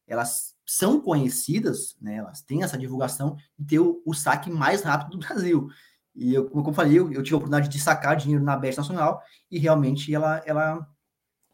elas 0.07 0.55
são 0.65 0.99
conhecidas, 0.99 1.95
né? 2.01 2.17
Elas 2.17 2.41
têm 2.41 2.63
essa 2.63 2.77
divulgação 2.77 3.37
de 3.57 3.65
ter 3.65 3.79
o, 3.79 4.01
o 4.05 4.13
saque 4.13 4.49
mais 4.49 4.81
rápido 4.81 5.11
do 5.11 5.25
Brasil. 5.25 5.69
E 6.15 6.33
eu, 6.33 6.49
como 6.49 6.69
eu 6.69 6.73
falei, 6.73 6.99
eu, 6.99 7.11
eu, 7.11 7.23
tive 7.23 7.35
a 7.35 7.37
oportunidade 7.37 7.69
de 7.69 7.79
sacar 7.79 8.15
dinheiro 8.15 8.43
na 8.43 8.57
Bet 8.57 8.75
Nacional 8.75 9.21
e 9.49 9.57
realmente 9.57 10.13
ela, 10.13 10.41
ela, 10.45 10.87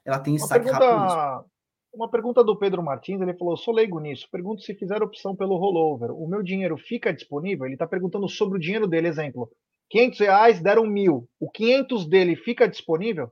ela 0.03 0.19
tem 0.19 0.37
Uma 0.37 0.47
saque 0.47 0.65
pergunta... 0.65 0.85
rápido. 0.85 1.54
Uma 1.95 2.09
pergunta 2.09 2.43
do 2.43 2.57
Pedro 2.57 2.83
Martins, 2.83 3.21
ele 3.21 3.33
falou: 3.33 3.55
sou 3.55 3.73
leigo 3.73 3.99
nisso. 3.99 4.27
Pergunto 4.29 4.61
se 4.61 4.73
fizer 4.73 5.01
opção 5.01 5.33
pelo 5.33 5.55
rollover. 5.55 6.11
O 6.11 6.27
meu 6.27 6.43
dinheiro 6.43 6.77
fica 6.77 7.13
disponível? 7.13 7.65
Ele 7.65 7.75
está 7.75 7.87
perguntando 7.87 8.27
sobre 8.27 8.57
o 8.57 8.61
dinheiro 8.61 8.85
dele. 8.85 9.07
Exemplo: 9.07 9.49
500 9.89 10.19
reais 10.19 10.61
deram 10.61 10.85
mil. 10.85 11.29
O 11.39 11.49
500 11.49 12.05
dele 12.05 12.35
fica 12.35 12.67
disponível? 12.67 13.31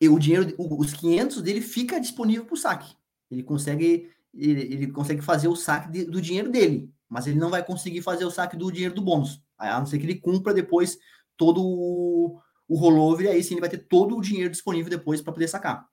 E 0.00 0.08
o 0.08 0.18
dinheiro, 0.18 0.54
os 0.58 0.94
500 0.94 1.42
dele 1.42 1.60
fica 1.60 2.00
disponível 2.00 2.46
para 2.46 2.54
o 2.54 2.56
saque. 2.56 2.96
Ele 3.30 3.42
consegue, 3.42 4.10
ele, 4.34 4.60
ele, 4.62 4.86
consegue 4.90 5.20
fazer 5.20 5.48
o 5.48 5.54
saque 5.54 5.92
de, 5.92 6.04
do 6.06 6.20
dinheiro 6.20 6.50
dele, 6.50 6.90
mas 7.08 7.26
ele 7.26 7.38
não 7.38 7.50
vai 7.50 7.64
conseguir 7.64 8.02
fazer 8.02 8.24
o 8.24 8.30
saque 8.30 8.56
do 8.56 8.72
dinheiro 8.72 8.94
do 8.94 9.02
bônus. 9.02 9.42
A 9.58 9.78
não 9.78 9.86
ser 9.86 9.98
que 9.98 10.06
ele 10.06 10.18
cumpra 10.18 10.54
depois 10.54 10.98
todo 11.36 11.62
o, 11.62 12.40
o 12.66 12.76
rollover, 12.76 13.26
e 13.26 13.28
aí 13.28 13.44
sim 13.44 13.54
ele 13.54 13.60
vai 13.60 13.70
ter 13.70 13.86
todo 13.86 14.16
o 14.16 14.20
dinheiro 14.20 14.50
disponível 14.50 14.90
depois 14.90 15.20
para 15.20 15.32
poder 15.32 15.48
sacar. 15.48 15.86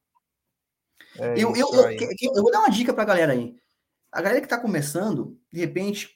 É 1.18 1.34
eu, 1.34 1.56
eu, 1.56 1.74
eu, 1.74 2.10
eu, 2.22 2.42
vou 2.42 2.52
dar 2.52 2.60
uma 2.60 2.70
dica 2.70 2.94
para 2.94 3.04
a 3.04 3.08
galera 3.08 3.34
aí. 3.34 3.56
A 4.12 4.22
galera 4.22 4.42
que 4.42 4.46
está 4.46 4.58
começando, 4.58 5.38
de 5.52 5.60
repente, 5.60 6.10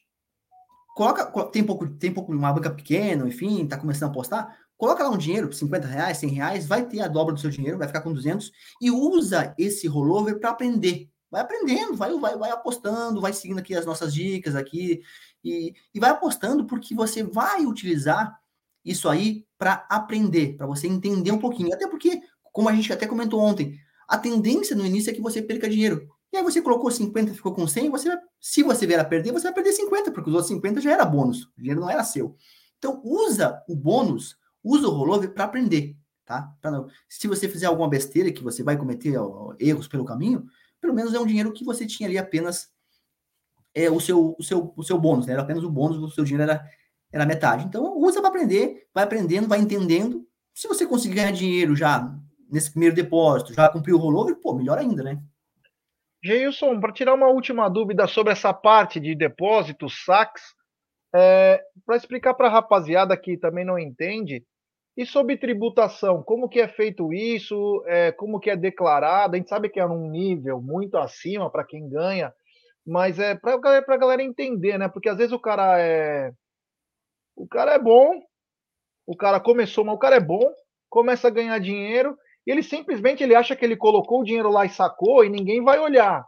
coloca, 0.95 1.25
tem 1.45 1.63
pouco, 1.63 1.87
tem 1.87 2.13
pouco 2.13 2.31
uma 2.31 2.53
banca 2.53 2.71
pequena, 2.71 3.27
enfim, 3.27 3.63
está 3.63 3.77
começando 3.77 4.09
a 4.09 4.11
apostar, 4.11 4.57
coloca 4.77 5.03
lá 5.03 5.09
um 5.09 5.17
dinheiro, 5.17 5.51
50 5.51 5.87
reais, 5.87 6.17
100 6.17 6.29
reais, 6.29 6.65
vai 6.65 6.85
ter 6.85 7.01
a 7.01 7.07
dobra 7.07 7.33
do 7.33 7.39
seu 7.39 7.49
dinheiro, 7.49 7.77
vai 7.77 7.87
ficar 7.87 8.01
com 8.01 8.13
200, 8.13 8.51
e 8.81 8.89
usa 8.89 9.53
esse 9.57 9.87
rollover 9.87 10.39
para 10.39 10.51
aprender. 10.51 11.09
Vai 11.29 11.41
aprendendo, 11.41 11.95
vai, 11.95 12.15
vai, 12.19 12.37
vai 12.37 12.51
apostando, 12.51 13.19
vai 13.19 13.33
seguindo 13.33 13.59
aqui 13.59 13.75
as 13.75 13.85
nossas 13.85 14.13
dicas 14.13 14.55
aqui, 14.55 15.01
e, 15.43 15.73
e 15.93 15.99
vai 15.99 16.11
apostando 16.11 16.65
porque 16.65 16.95
você 16.95 17.23
vai 17.23 17.65
utilizar 17.65 18.39
isso 18.85 19.09
aí 19.09 19.45
para 19.57 19.85
aprender, 19.89 20.55
para 20.57 20.67
você 20.67 20.87
entender 20.87 21.31
um 21.31 21.39
pouquinho. 21.39 21.73
Até 21.73 21.87
porque, 21.87 22.21
como 22.51 22.69
a 22.69 22.73
gente 22.73 22.91
até 22.91 23.07
comentou 23.07 23.39
ontem, 23.39 23.79
a 24.07 24.17
tendência 24.17 24.75
no 24.75 24.85
início 24.85 25.09
é 25.09 25.13
que 25.13 25.21
você 25.21 25.41
perca 25.41 25.69
dinheiro. 25.69 26.07
E 26.31 26.37
aí 26.37 26.43
você 26.43 26.61
colocou 26.61 26.89
50, 26.89 27.33
ficou 27.33 27.53
com 27.53 27.67
100, 27.67 27.89
você 27.89 28.09
se 28.39 28.63
você 28.63 28.87
vier 28.87 28.99
a 28.99 29.05
perder, 29.05 29.31
você 29.31 29.43
vai 29.43 29.53
perder 29.53 29.71
50, 29.71 30.11
porque 30.11 30.29
os 30.29 30.35
outros 30.35 30.49
50 30.49 30.81
já 30.81 30.91
era 30.91 31.05
bônus, 31.05 31.43
o 31.45 31.59
dinheiro 31.59 31.79
não 31.79 31.89
era 31.89 32.03
seu. 32.03 32.35
Então 32.77 32.99
usa 33.03 33.63
o 33.69 33.75
bônus, 33.75 34.35
usa 34.63 34.87
o 34.87 34.91
rollover 34.91 35.31
para 35.33 35.45
aprender, 35.45 35.95
tá? 36.25 36.53
Pra, 36.59 36.85
se 37.07 37.27
você 37.27 37.47
fizer 37.47 37.67
alguma 37.67 37.87
besteira 37.87 38.31
que 38.31 38.43
você 38.43 38.63
vai 38.63 38.75
cometer 38.75 39.15
ó, 39.17 39.53
erros 39.59 39.87
pelo 39.87 40.03
caminho, 40.03 40.45
pelo 40.81 40.93
menos 40.93 41.13
é 41.13 41.19
um 41.19 41.25
dinheiro 41.25 41.53
que 41.53 41.63
você 41.63 41.85
tinha 41.85 42.09
ali 42.09 42.17
apenas 42.17 42.69
é, 43.73 43.89
o, 43.89 43.99
seu, 43.99 44.35
o, 44.37 44.43
seu, 44.43 44.73
o 44.75 44.83
seu 44.83 44.99
bônus, 44.99 45.25
né? 45.25 45.33
Era 45.33 45.43
apenas 45.43 45.63
o 45.63 45.69
bônus, 45.69 45.97
o 45.99 46.09
seu 46.09 46.23
dinheiro 46.23 46.43
era, 46.49 46.63
era 47.11 47.25
metade. 47.25 47.63
Então 47.63 47.97
usa 47.97 48.19
para 48.19 48.29
aprender, 48.29 48.87
vai 48.93 49.03
aprendendo, 49.03 49.47
vai 49.47 49.59
entendendo. 49.59 50.27
Se 50.53 50.67
você 50.67 50.85
conseguir 50.85 51.15
ganhar 51.15 51.31
dinheiro 51.31 51.75
já 51.75 52.13
nesse 52.53 52.69
primeiro 52.69 52.95
depósito, 52.95 53.53
já 53.53 53.67
cumpriu 53.67 53.95
o 53.95 53.99
rollover, 53.99 54.39
pô, 54.39 54.53
melhor 54.53 54.77
ainda, 54.77 55.01
né? 55.01 55.19
Geilson, 56.23 56.79
para 56.79 56.93
tirar 56.93 57.15
uma 57.15 57.27
última 57.27 57.67
dúvida 57.67 58.07
sobre 58.07 58.31
essa 58.31 58.53
parte 58.53 58.99
de 58.99 59.15
depósitos, 59.15 60.05
saques, 60.05 60.43
é, 61.13 61.61
para 61.85 61.97
explicar 61.97 62.35
para 62.35 62.47
a 62.47 62.51
rapaziada 62.51 63.17
que 63.17 63.37
também 63.37 63.65
não 63.65 63.77
entende, 63.77 64.45
e 64.95 65.05
sobre 65.05 65.35
tributação, 65.35 66.21
como 66.21 66.47
que 66.47 66.61
é 66.61 66.67
feito 66.67 67.11
isso, 67.11 67.83
é, 67.87 68.11
como 68.11 68.39
que 68.39 68.51
é 68.51 68.55
declarado, 68.55 69.33
a 69.33 69.37
gente 69.37 69.49
sabe 69.49 69.67
que 69.67 69.79
é 69.79 69.87
num 69.87 70.09
nível 70.09 70.61
muito 70.61 70.95
acima 70.97 71.49
para 71.49 71.63
quem 71.65 71.89
ganha, 71.89 72.31
mas 72.85 73.17
é 73.17 73.33
para 73.33 73.55
a 73.55 73.97
galera 73.97 74.21
entender, 74.21 74.77
né? 74.77 74.87
Porque 74.87 75.09
às 75.09 75.17
vezes 75.17 75.33
o 75.33 75.39
cara 75.39 75.81
é. 75.81 76.31
O 77.35 77.47
cara 77.47 77.73
é 77.73 77.79
bom, 77.79 78.21
o 79.07 79.15
cara 79.17 79.39
começou, 79.39 79.83
mas 79.83 79.95
o 79.95 79.99
cara 79.99 80.17
é 80.17 80.19
bom, 80.19 80.53
começa 80.89 81.27
a 81.27 81.31
ganhar 81.31 81.57
dinheiro 81.59 82.15
e 82.45 82.51
ele 82.51 82.63
simplesmente 82.63 83.23
ele 83.23 83.35
acha 83.35 83.55
que 83.55 83.63
ele 83.63 83.77
colocou 83.77 84.21
o 84.21 84.23
dinheiro 84.23 84.49
lá 84.49 84.65
e 84.65 84.69
sacou 84.69 85.23
e 85.23 85.29
ninguém 85.29 85.63
vai 85.63 85.79
olhar. 85.79 86.25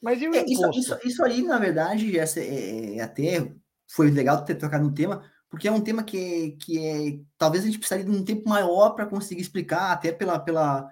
Mas 0.00 0.20
e 0.22 0.28
o 0.28 0.34
é, 0.34 0.44
isso, 0.46 0.70
isso, 0.70 0.98
isso, 1.04 1.24
aí, 1.24 1.42
na 1.42 1.58
verdade, 1.58 2.18
é, 2.18 2.24
é, 2.24 2.96
é, 2.96 3.00
até 3.00 3.52
foi 3.88 4.10
legal 4.10 4.44
ter 4.44 4.54
tocado 4.54 4.84
no 4.84 4.94
tema, 4.94 5.22
porque 5.48 5.68
é 5.68 5.72
um 5.72 5.80
tema 5.80 6.02
que, 6.02 6.52
que 6.52 6.78
é, 6.78 7.20
talvez 7.36 7.62
a 7.62 7.66
gente 7.66 7.78
precisaria 7.78 8.04
de 8.04 8.10
um 8.10 8.24
tempo 8.24 8.48
maior 8.48 8.90
para 8.90 9.06
conseguir 9.06 9.42
explicar, 9.42 9.92
até 9.92 10.10
pela. 10.10 10.38
pela 10.38 10.88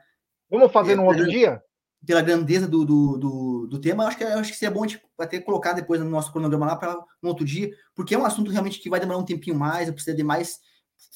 Vamos 0.51 0.70
fazer 0.70 0.92
é, 0.92 0.96
no 0.96 1.05
outro 1.05 1.27
dia? 1.27 1.62
Pela 2.07 2.22
grandeza 2.22 2.68
do, 2.68 2.85
do, 2.85 3.18
do, 3.18 3.66
do 3.66 3.81
tema, 3.81 4.07
acho 4.07 4.18
que, 4.18 4.24
acho 4.24 4.53
que 4.53 4.59
seria 4.59 4.72
bom 4.72 4.85
a 4.85 4.87
gente 4.87 5.03
até 5.18 5.40
colocar 5.40 5.72
depois 5.72 6.01
no 6.01 6.09
nosso 6.09 6.31
cronograma 6.31 6.66
lá 6.66 6.77
para 6.77 6.96
um 7.22 7.29
outro 7.29 7.44
dia, 7.44 7.70
porque 7.94 8.14
é 8.14 8.18
um 8.18 8.24
assunto 8.24 8.51
realmente 8.51 8.79
que 8.79 8.90
vai 8.90 9.01
demorar 9.01 9.18
um 9.18 9.24
tempinho 9.24 9.57
mais, 9.57 9.88
eu 9.88 9.94
preciso 9.94 10.16
de 10.16 10.22
mais 10.22 10.61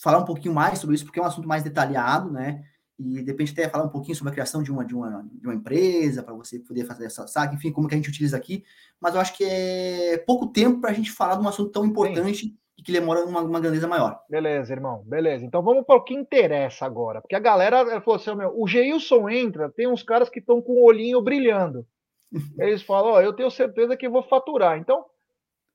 falar 0.00 0.18
um 0.18 0.24
pouquinho 0.24 0.54
mais 0.54 0.78
sobre 0.78 0.96
isso, 0.96 1.04
porque 1.04 1.20
é 1.20 1.22
um 1.22 1.26
assunto 1.26 1.46
mais 1.46 1.62
detalhado, 1.62 2.32
né? 2.32 2.64
E 3.02 3.22
de 3.22 3.30
repente 3.30 3.52
até 3.52 3.68
falar 3.68 3.84
um 3.84 3.88
pouquinho 3.88 4.16
sobre 4.16 4.30
a 4.30 4.32
criação 4.32 4.62
de 4.62 4.70
uma, 4.70 4.84
de 4.84 4.94
uma, 4.94 5.28
de 5.32 5.46
uma 5.46 5.54
empresa, 5.54 6.22
para 6.22 6.34
você 6.34 6.60
poder 6.60 6.84
fazer 6.84 7.06
essa 7.06 7.26
saca, 7.26 7.54
enfim, 7.54 7.72
como 7.72 7.88
que 7.88 7.94
a 7.94 7.96
gente 7.96 8.08
utiliza 8.08 8.36
aqui. 8.36 8.64
Mas 9.00 9.14
eu 9.14 9.20
acho 9.20 9.36
que 9.36 9.44
é 9.44 10.18
pouco 10.18 10.46
tempo 10.46 10.80
para 10.80 10.90
a 10.90 10.94
gente 10.94 11.10
falar 11.10 11.34
de 11.34 11.44
um 11.44 11.48
assunto 11.48 11.70
tão 11.70 11.84
importante 11.84 12.46
Sim. 12.46 12.56
e 12.78 12.82
que 12.82 12.92
demora 12.92 13.24
uma, 13.24 13.40
uma 13.40 13.60
grandeza 13.60 13.88
maior. 13.88 14.20
Beleza, 14.30 14.72
irmão, 14.72 15.02
beleza. 15.04 15.44
Então 15.44 15.62
vamos 15.62 15.84
para 15.84 15.96
o 15.96 16.04
que 16.04 16.14
interessa 16.14 16.86
agora. 16.86 17.20
Porque 17.20 17.34
a 17.34 17.40
galera 17.40 18.00
falou 18.00 18.20
assim: 18.20 18.34
meu, 18.34 18.52
o 18.56 18.68
Geilson 18.68 19.28
entra, 19.28 19.68
tem 19.70 19.88
uns 19.88 20.04
caras 20.04 20.28
que 20.28 20.38
estão 20.38 20.62
com 20.62 20.74
o 20.74 20.84
olhinho 20.84 21.20
brilhando. 21.20 21.84
Eles 22.58 22.82
falam: 22.82 23.14
Ó, 23.14 23.16
oh, 23.16 23.20
eu 23.20 23.32
tenho 23.32 23.50
certeza 23.50 23.96
que 23.96 24.08
vou 24.08 24.22
faturar. 24.22 24.78
Então, 24.78 25.04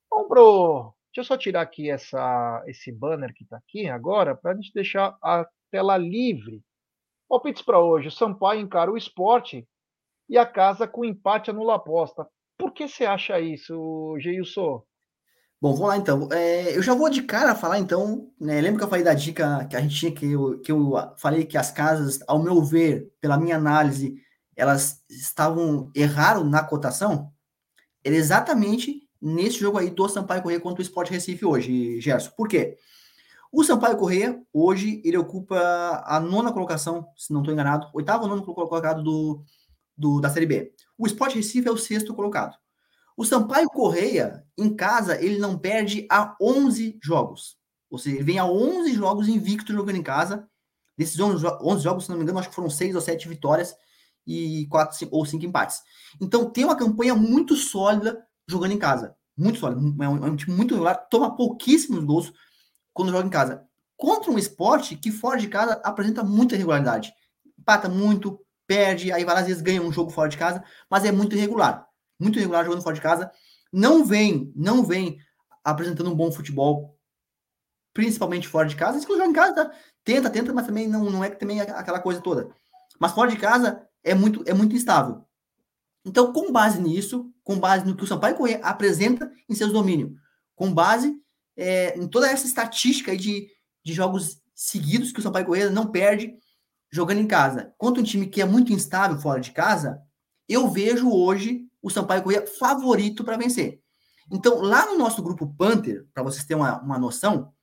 vamos 0.09 0.27
pro. 0.29 0.93
Deixa 1.13 1.21
eu 1.21 1.35
só 1.35 1.37
tirar 1.37 1.61
aqui 1.61 1.89
essa, 1.89 2.63
esse 2.67 2.91
banner 2.91 3.33
que 3.33 3.43
está 3.43 3.57
aqui 3.57 3.89
agora, 3.89 4.35
para 4.35 4.51
a 4.51 4.55
gente 4.55 4.71
deixar 4.71 5.17
a 5.21 5.47
tela 5.71 5.97
livre 5.97 6.61
Palpites 7.27 7.61
para 7.61 7.79
hoje: 7.79 8.11
Sampaio 8.11 8.61
encara 8.61 8.91
o 8.91 8.97
esporte 8.97 9.67
e 10.29 10.37
a 10.37 10.45
casa 10.45 10.87
com 10.87 11.05
empate 11.05 11.49
anula 11.49 11.75
aposta. 11.75 12.27
Por 12.57 12.73
que 12.73 12.87
você 12.87 13.05
acha 13.05 13.39
isso, 13.39 14.15
Geilson? 14.19 14.83
Bom, 15.59 15.73
vamos 15.73 15.87
lá 15.87 15.97
então. 15.97 16.29
É, 16.31 16.77
eu 16.77 16.83
já 16.83 16.93
vou 16.93 17.09
de 17.09 17.23
cara 17.23 17.55
falar 17.55 17.79
então. 17.79 18.31
Né, 18.39 18.61
lembra 18.61 18.79
que 18.79 18.83
eu 18.83 18.89
falei 18.89 19.03
da 19.03 19.13
dica 19.13 19.65
que 19.65 19.75
a 19.75 19.81
gente 19.81 19.95
tinha, 19.95 20.11
que 20.11 20.31
eu, 20.31 20.59
que 20.61 20.71
eu 20.71 20.93
falei 21.17 21.45
que 21.45 21.57
as 21.57 21.71
casas, 21.71 22.19
ao 22.27 22.41
meu 22.41 22.61
ver, 22.63 23.11
pela 23.19 23.37
minha 23.37 23.55
análise, 23.55 24.15
elas 24.55 25.03
estavam 25.09 25.91
erraram 25.95 26.43
na 26.43 26.63
cotação? 26.63 27.31
Era 28.03 28.15
exatamente 28.15 29.01
nesse 29.21 29.59
jogo 29.59 29.79
aí 29.79 29.89
do 29.89 30.07
Sampaio 30.07 30.43
Correr 30.43 30.59
contra 30.59 30.79
o 30.79 30.83
Sport 30.85 31.09
Recife 31.09 31.45
hoje, 31.45 31.99
Gerson. 31.99 32.31
Por 32.37 32.47
quê? 32.47 32.77
O 33.57 33.63
Sampaio 33.63 33.97
Correia, 33.97 34.39
hoje, 34.53 35.01
ele 35.03 35.17
ocupa 35.17 35.57
a 36.05 36.19
nona 36.19 36.53
colocação, 36.53 37.07
se 37.17 37.33
não 37.33 37.41
estou 37.41 37.51
enganado, 37.51 37.89
oitavo 37.91 38.21
ou 38.21 38.29
nono 38.29 38.43
colocado 38.43 39.01
do, 39.01 39.43
do, 39.97 40.21
da 40.21 40.29
Série 40.29 40.45
B. 40.45 40.71
O 40.95 41.07
Sport 41.07 41.33
Recife 41.33 41.67
é 41.67 41.71
o 41.71 41.75
sexto 41.75 42.13
colocado. 42.13 42.55
O 43.17 43.25
Sampaio 43.25 43.67
Correia, 43.69 44.45
em 44.55 44.75
casa, 44.75 45.19
ele 45.19 45.39
não 45.39 45.57
perde 45.57 46.05
a 46.07 46.35
11 46.39 46.99
jogos. 47.01 47.57
Ou 47.89 47.97
seja, 47.97 48.17
ele 48.17 48.23
vem 48.23 48.37
a 48.37 48.45
11 48.45 48.93
jogos 48.93 49.27
invicto 49.27 49.73
jogando 49.73 49.95
em 49.95 50.03
casa. 50.03 50.47
Desses 50.95 51.19
11, 51.19 51.43
11 51.59 51.83
jogos, 51.83 52.03
se 52.03 52.11
não 52.11 52.17
me 52.17 52.21
engano, 52.21 52.37
acho 52.37 52.49
que 52.49 52.55
foram 52.55 52.69
6 52.69 52.93
ou 52.93 53.01
7 53.01 53.27
vitórias 53.27 53.75
e 54.27 54.67
4 54.69 55.07
ou 55.09 55.25
5 55.25 55.43
empates. 55.43 55.81
Então, 56.21 56.47
tem 56.47 56.63
uma 56.63 56.75
campanha 56.75 57.15
muito 57.15 57.55
sólida 57.55 58.23
jogando 58.47 58.73
em 58.73 58.77
casa. 58.77 59.15
Muito 59.35 59.57
sólida. 59.57 59.81
É 60.05 60.07
um, 60.07 60.27
é 60.27 60.29
um 60.29 60.35
time 60.35 60.55
muito 60.55 60.75
regular, 60.75 61.07
toma 61.09 61.35
pouquíssimos 61.35 62.03
gols 62.03 62.31
quando 62.97 63.11
joga 63.11 63.27
em 63.27 63.29
casa. 63.29 63.63
Contra 63.95 64.31
um 64.31 64.37
esporte 64.37 64.95
que 64.95 65.11
fora 65.11 65.39
de 65.39 65.47
casa 65.47 65.79
apresenta 65.83 66.23
muita 66.23 66.55
irregularidade. 66.55 67.13
Empata 67.57 67.87
muito, 67.87 68.39
perde, 68.65 69.11
aí 69.11 69.23
várias 69.23 69.47
vezes 69.47 69.61
ganha 69.61 69.81
um 69.81 69.91
jogo 69.91 70.09
fora 70.09 70.27
de 70.27 70.37
casa, 70.37 70.63
mas 70.89 71.05
é 71.05 71.11
muito 71.11 71.35
irregular. 71.35 71.87
Muito 72.19 72.37
irregular 72.37 72.65
jogando 72.65 72.81
fora 72.81 72.95
de 72.95 73.01
casa. 73.01 73.31
Não 73.71 74.03
vem, 74.03 74.51
não 74.55 74.83
vem 74.83 75.19
apresentando 75.63 76.09
um 76.09 76.15
bom 76.15 76.31
futebol, 76.31 76.97
principalmente 77.93 78.47
fora 78.47 78.67
de 78.67 78.75
casa. 78.75 78.99
Se 78.99 79.07
joga 79.07 79.25
em 79.25 79.33
casa, 79.33 79.71
tenta, 80.03 80.29
tenta, 80.29 80.53
mas 80.53 80.65
também 80.65 80.87
não, 80.87 81.05
não 81.09 81.23
é 81.23 81.29
também 81.29 81.61
aquela 81.61 81.99
coisa 81.99 82.19
toda. 82.19 82.49
Mas 82.99 83.11
fora 83.11 83.29
de 83.29 83.37
casa 83.37 83.87
é 84.03 84.15
muito, 84.15 84.43
é 84.47 84.53
muito 84.53 84.75
instável. 84.75 85.23
Então, 86.03 86.31
com 86.31 86.51
base 86.51 86.81
nisso, 86.81 87.31
com 87.43 87.59
base 87.59 87.85
no 87.85 87.95
que 87.95 88.03
o 88.03 88.07
Sampaio 88.07 88.35
Corrêa 88.35 88.59
apresenta 88.63 89.31
em 89.47 89.53
seus 89.53 89.71
domínios, 89.71 90.11
com 90.55 90.73
base 90.73 91.21
é, 91.57 91.97
em 91.97 92.07
toda 92.07 92.29
essa 92.29 92.45
estatística 92.45 93.17
de, 93.17 93.49
de 93.83 93.93
jogos 93.93 94.39
seguidos 94.53 95.11
que 95.11 95.19
o 95.19 95.23
Sampaio 95.23 95.45
Correia 95.45 95.69
não 95.69 95.87
perde 95.87 96.35
jogando 96.91 97.19
em 97.19 97.27
casa. 97.27 97.73
Quanto 97.77 97.99
um 97.99 98.03
time 98.03 98.27
que 98.27 98.41
é 98.41 98.45
muito 98.45 98.71
instável 98.71 99.19
fora 99.19 99.41
de 99.41 99.51
casa, 99.51 100.01
eu 100.47 100.69
vejo 100.69 101.11
hoje 101.11 101.65
o 101.81 101.89
Sampaio 101.89 102.23
Correia 102.23 102.45
favorito 102.47 103.23
para 103.23 103.37
vencer. 103.37 103.81
Então, 104.31 104.61
lá 104.61 104.85
no 104.85 104.97
nosso 104.97 105.21
grupo 105.21 105.53
Panther, 105.57 106.05
para 106.13 106.23
vocês 106.23 106.45
terem 106.45 106.61
uma, 106.61 106.81
uma 106.81 106.99
noção, 106.99 107.53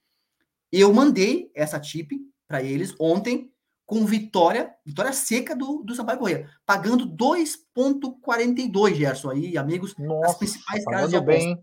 eu 0.72 0.92
mandei 0.92 1.50
essa 1.54 1.78
tip 1.78 2.10
para 2.48 2.62
eles 2.62 2.94
ontem 2.98 3.50
com 3.86 4.06
vitória, 4.06 4.74
vitória 4.84 5.12
seca 5.12 5.54
do, 5.54 5.82
do 5.82 5.94
Sampaio 5.94 6.18
Correia, 6.18 6.50
pagando 6.64 7.06
2,42, 7.06 8.94
Gerson, 8.94 9.30
aí, 9.30 9.58
amigos, 9.58 9.94
Nossa, 9.98 10.30
as 10.30 10.38
principais 10.38 10.84
casas 10.84 11.10
de 11.10 11.16
aposta. 11.16 11.62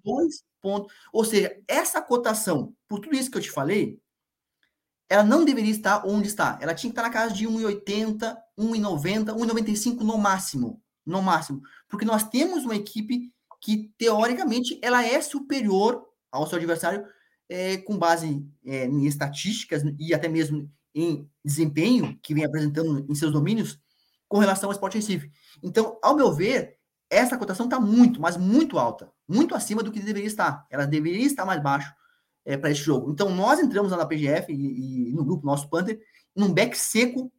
2 0.62 0.74
pontos. 0.74 0.94
Ou 1.12 1.26
seja, 1.26 1.56
essa 1.68 2.02
cotação, 2.02 2.74
por 2.88 3.00
tudo 3.00 3.16
isso 3.16 3.32
que 3.32 3.38
eu 3.38 3.42
te 3.42 3.52
falei, 3.52 4.00
ela 5.10 5.24
não 5.24 5.44
deveria 5.44 5.72
estar 5.72 6.06
onde 6.06 6.28
está. 6.28 6.58
Ela 6.62 6.74
tinha 6.74 6.90
que 6.90 6.98
estar 6.98 7.02
na 7.02 7.14
casa 7.14 7.34
de 7.34 7.46
1,80, 7.46 8.38
1,90, 8.58 9.36
1,95 9.36 10.02
no 10.02 10.18
máximo. 10.18 10.82
No 11.06 11.22
máximo. 11.22 11.62
Porque 11.90 12.06
nós 12.06 12.24
temos 12.24 12.64
uma 12.64 12.76
equipe 12.76 13.34
que, 13.60 13.92
teoricamente, 13.98 14.80
ela 14.82 15.04
é 15.04 15.20
superior 15.22 16.06
ao 16.32 16.48
seu 16.48 16.58
adversário 16.58 17.06
é, 17.50 17.78
com 17.78 17.98
base 17.98 18.46
é, 18.66 18.86
em 18.86 19.06
estatísticas 19.06 19.84
e 20.00 20.14
até 20.14 20.30
mesmo 20.30 20.72
em 20.96 21.30
desempenho 21.44 22.18
que 22.22 22.34
vem 22.34 22.46
apresentando 22.46 23.06
em 23.10 23.16
seus 23.16 23.32
domínios 23.32 23.80
com 24.28 24.40
relação 24.40 24.70
ao 24.70 24.74
Sport 24.74 24.94
Recife. 24.94 25.30
Então, 25.62 26.00
ao 26.02 26.16
meu 26.16 26.32
ver, 26.32 26.78
essa 27.12 27.38
cotação 27.38 27.66
está 27.66 27.78
muito, 27.78 28.22
mas 28.22 28.38
muito 28.38 28.80
alta, 28.80 29.12
muito 29.28 29.54
acima 29.54 29.84
do 29.84 29.92
que 29.92 30.00
deveria 30.00 30.26
estar. 30.26 30.66
Ela 30.70 30.86
deveria 30.86 31.26
estar 31.26 31.46
mais 31.46 31.62
baixo 31.62 31.94
é, 32.46 32.56
para 32.56 32.72
esse 32.72 32.82
jogo. 32.82 33.12
Então, 33.12 33.30
nós 33.30 33.60
entramos 33.60 33.92
lá 33.92 33.98
na 33.98 34.06
PGF 34.06 34.52
e, 34.52 35.10
e 35.10 35.14
no 35.14 35.26
grupo 35.26 35.46
nosso 35.46 35.70
Panther, 35.70 36.00
num 36.34 36.54
back 36.54 36.76
seco 36.78 37.30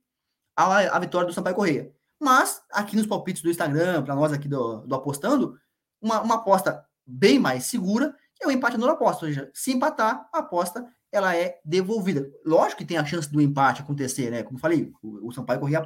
à, 0.54 0.96
à 0.96 0.98
vitória 0.98 1.26
do 1.26 1.32
Sampaio 1.32 1.56
Correia. 1.56 1.90
Mas, 2.20 2.62
aqui 2.70 2.94
nos 2.94 3.06
palpites 3.06 3.42
do 3.42 3.50
Instagram, 3.50 4.02
para 4.02 4.14
nós 4.14 4.30
aqui 4.30 4.46
do, 4.46 4.87
do 4.87 4.94
Apostando, 4.94 5.58
uma, 6.00 6.20
uma 6.20 6.35
aposta 6.35 6.85
bem 7.06 7.38
mais 7.38 7.64
segura 7.64 8.14
é 8.40 8.46
o 8.46 8.50
empate 8.50 8.76
no 8.76 8.88
aposta. 8.88 9.24
Ou 9.24 9.32
seja, 9.32 9.50
se 9.54 9.72
empatar, 9.72 10.28
a 10.32 10.40
aposta 10.40 10.87
ela 11.11 11.35
é 11.37 11.61
devolvida. 11.64 12.30
Lógico 12.44 12.78
que 12.78 12.87
tem 12.87 12.96
a 12.96 13.04
chance 13.04 13.30
do 13.30 13.40
empate 13.40 13.82
acontecer, 13.82 14.30
né? 14.30 14.42
Como 14.42 14.58
falei, 14.58 14.92
o, 15.02 15.28
o 15.28 15.32
Sampaio 15.32 15.61
Correia 15.61 15.85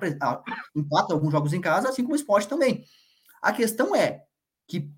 empata 0.74 1.12
alguns 1.12 1.32
jogos 1.32 1.52
em 1.52 1.60
casa, 1.60 1.88
assim 1.88 2.02
como 2.02 2.14
o 2.14 2.16
esporte 2.16 2.48
também. 2.48 2.84
A 3.42 3.52
questão 3.52 3.94
é 3.94 4.22
que 4.66 4.90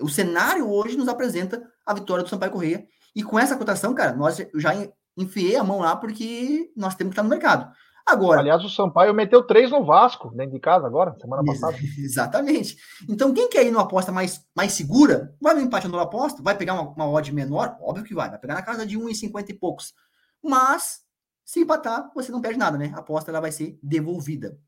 o 0.00 0.08
cenário 0.08 0.68
hoje 0.70 0.96
nos 0.96 1.08
apresenta 1.08 1.62
a 1.86 1.94
vitória 1.94 2.24
do 2.24 2.30
Sampaio 2.30 2.52
Correia. 2.52 2.86
E 3.14 3.22
com 3.22 3.38
essa 3.38 3.56
cotação, 3.56 3.94
cara, 3.94 4.14
nós 4.14 4.36
já 4.54 4.70
enfiei 5.16 5.56
a 5.56 5.64
mão 5.64 5.80
lá 5.80 5.94
porque 5.96 6.72
nós 6.76 6.94
temos 6.94 7.10
que 7.10 7.14
estar 7.14 7.22
no 7.22 7.28
mercado. 7.28 7.72
Agora. 8.06 8.40
Aliás, 8.40 8.62
o 8.62 8.68
Sampaio 8.68 9.14
meteu 9.14 9.42
três 9.42 9.70
no 9.70 9.84
Vasco, 9.84 10.30
dentro 10.34 10.52
de 10.52 10.60
casa 10.60 10.86
agora, 10.86 11.16
semana 11.18 11.42
passada. 11.42 11.76
Exatamente. 11.98 12.76
Então, 13.08 13.32
quem 13.32 13.48
quer 13.48 13.64
ir 13.64 13.70
numa 13.70 13.84
aposta 13.84 14.12
mais, 14.12 14.44
mais 14.54 14.72
segura, 14.72 15.34
vai 15.40 15.54
no 15.54 15.60
empate 15.60 15.88
no 15.88 15.98
aposta, 15.98 16.42
vai 16.42 16.54
pegar 16.54 16.74
uma, 16.74 16.90
uma 16.90 17.08
odd 17.08 17.32
menor, 17.32 17.78
óbvio 17.80 18.04
que 18.04 18.14
vai, 18.14 18.28
vai 18.28 18.38
pegar 18.38 18.54
na 18.54 18.62
casa 18.62 18.84
de 18.84 18.98
1,50 18.98 19.48
e 19.48 19.54
poucos. 19.54 19.94
Mas, 20.42 21.00
se 21.46 21.60
empatar, 21.60 22.10
você 22.14 22.30
não 22.30 22.42
perde 22.42 22.58
nada, 22.58 22.76
né? 22.76 22.92
A 22.94 22.98
aposta 22.98 23.30
ela 23.30 23.40
vai 23.40 23.50
ser 23.50 23.78
devolvida. 23.82 24.58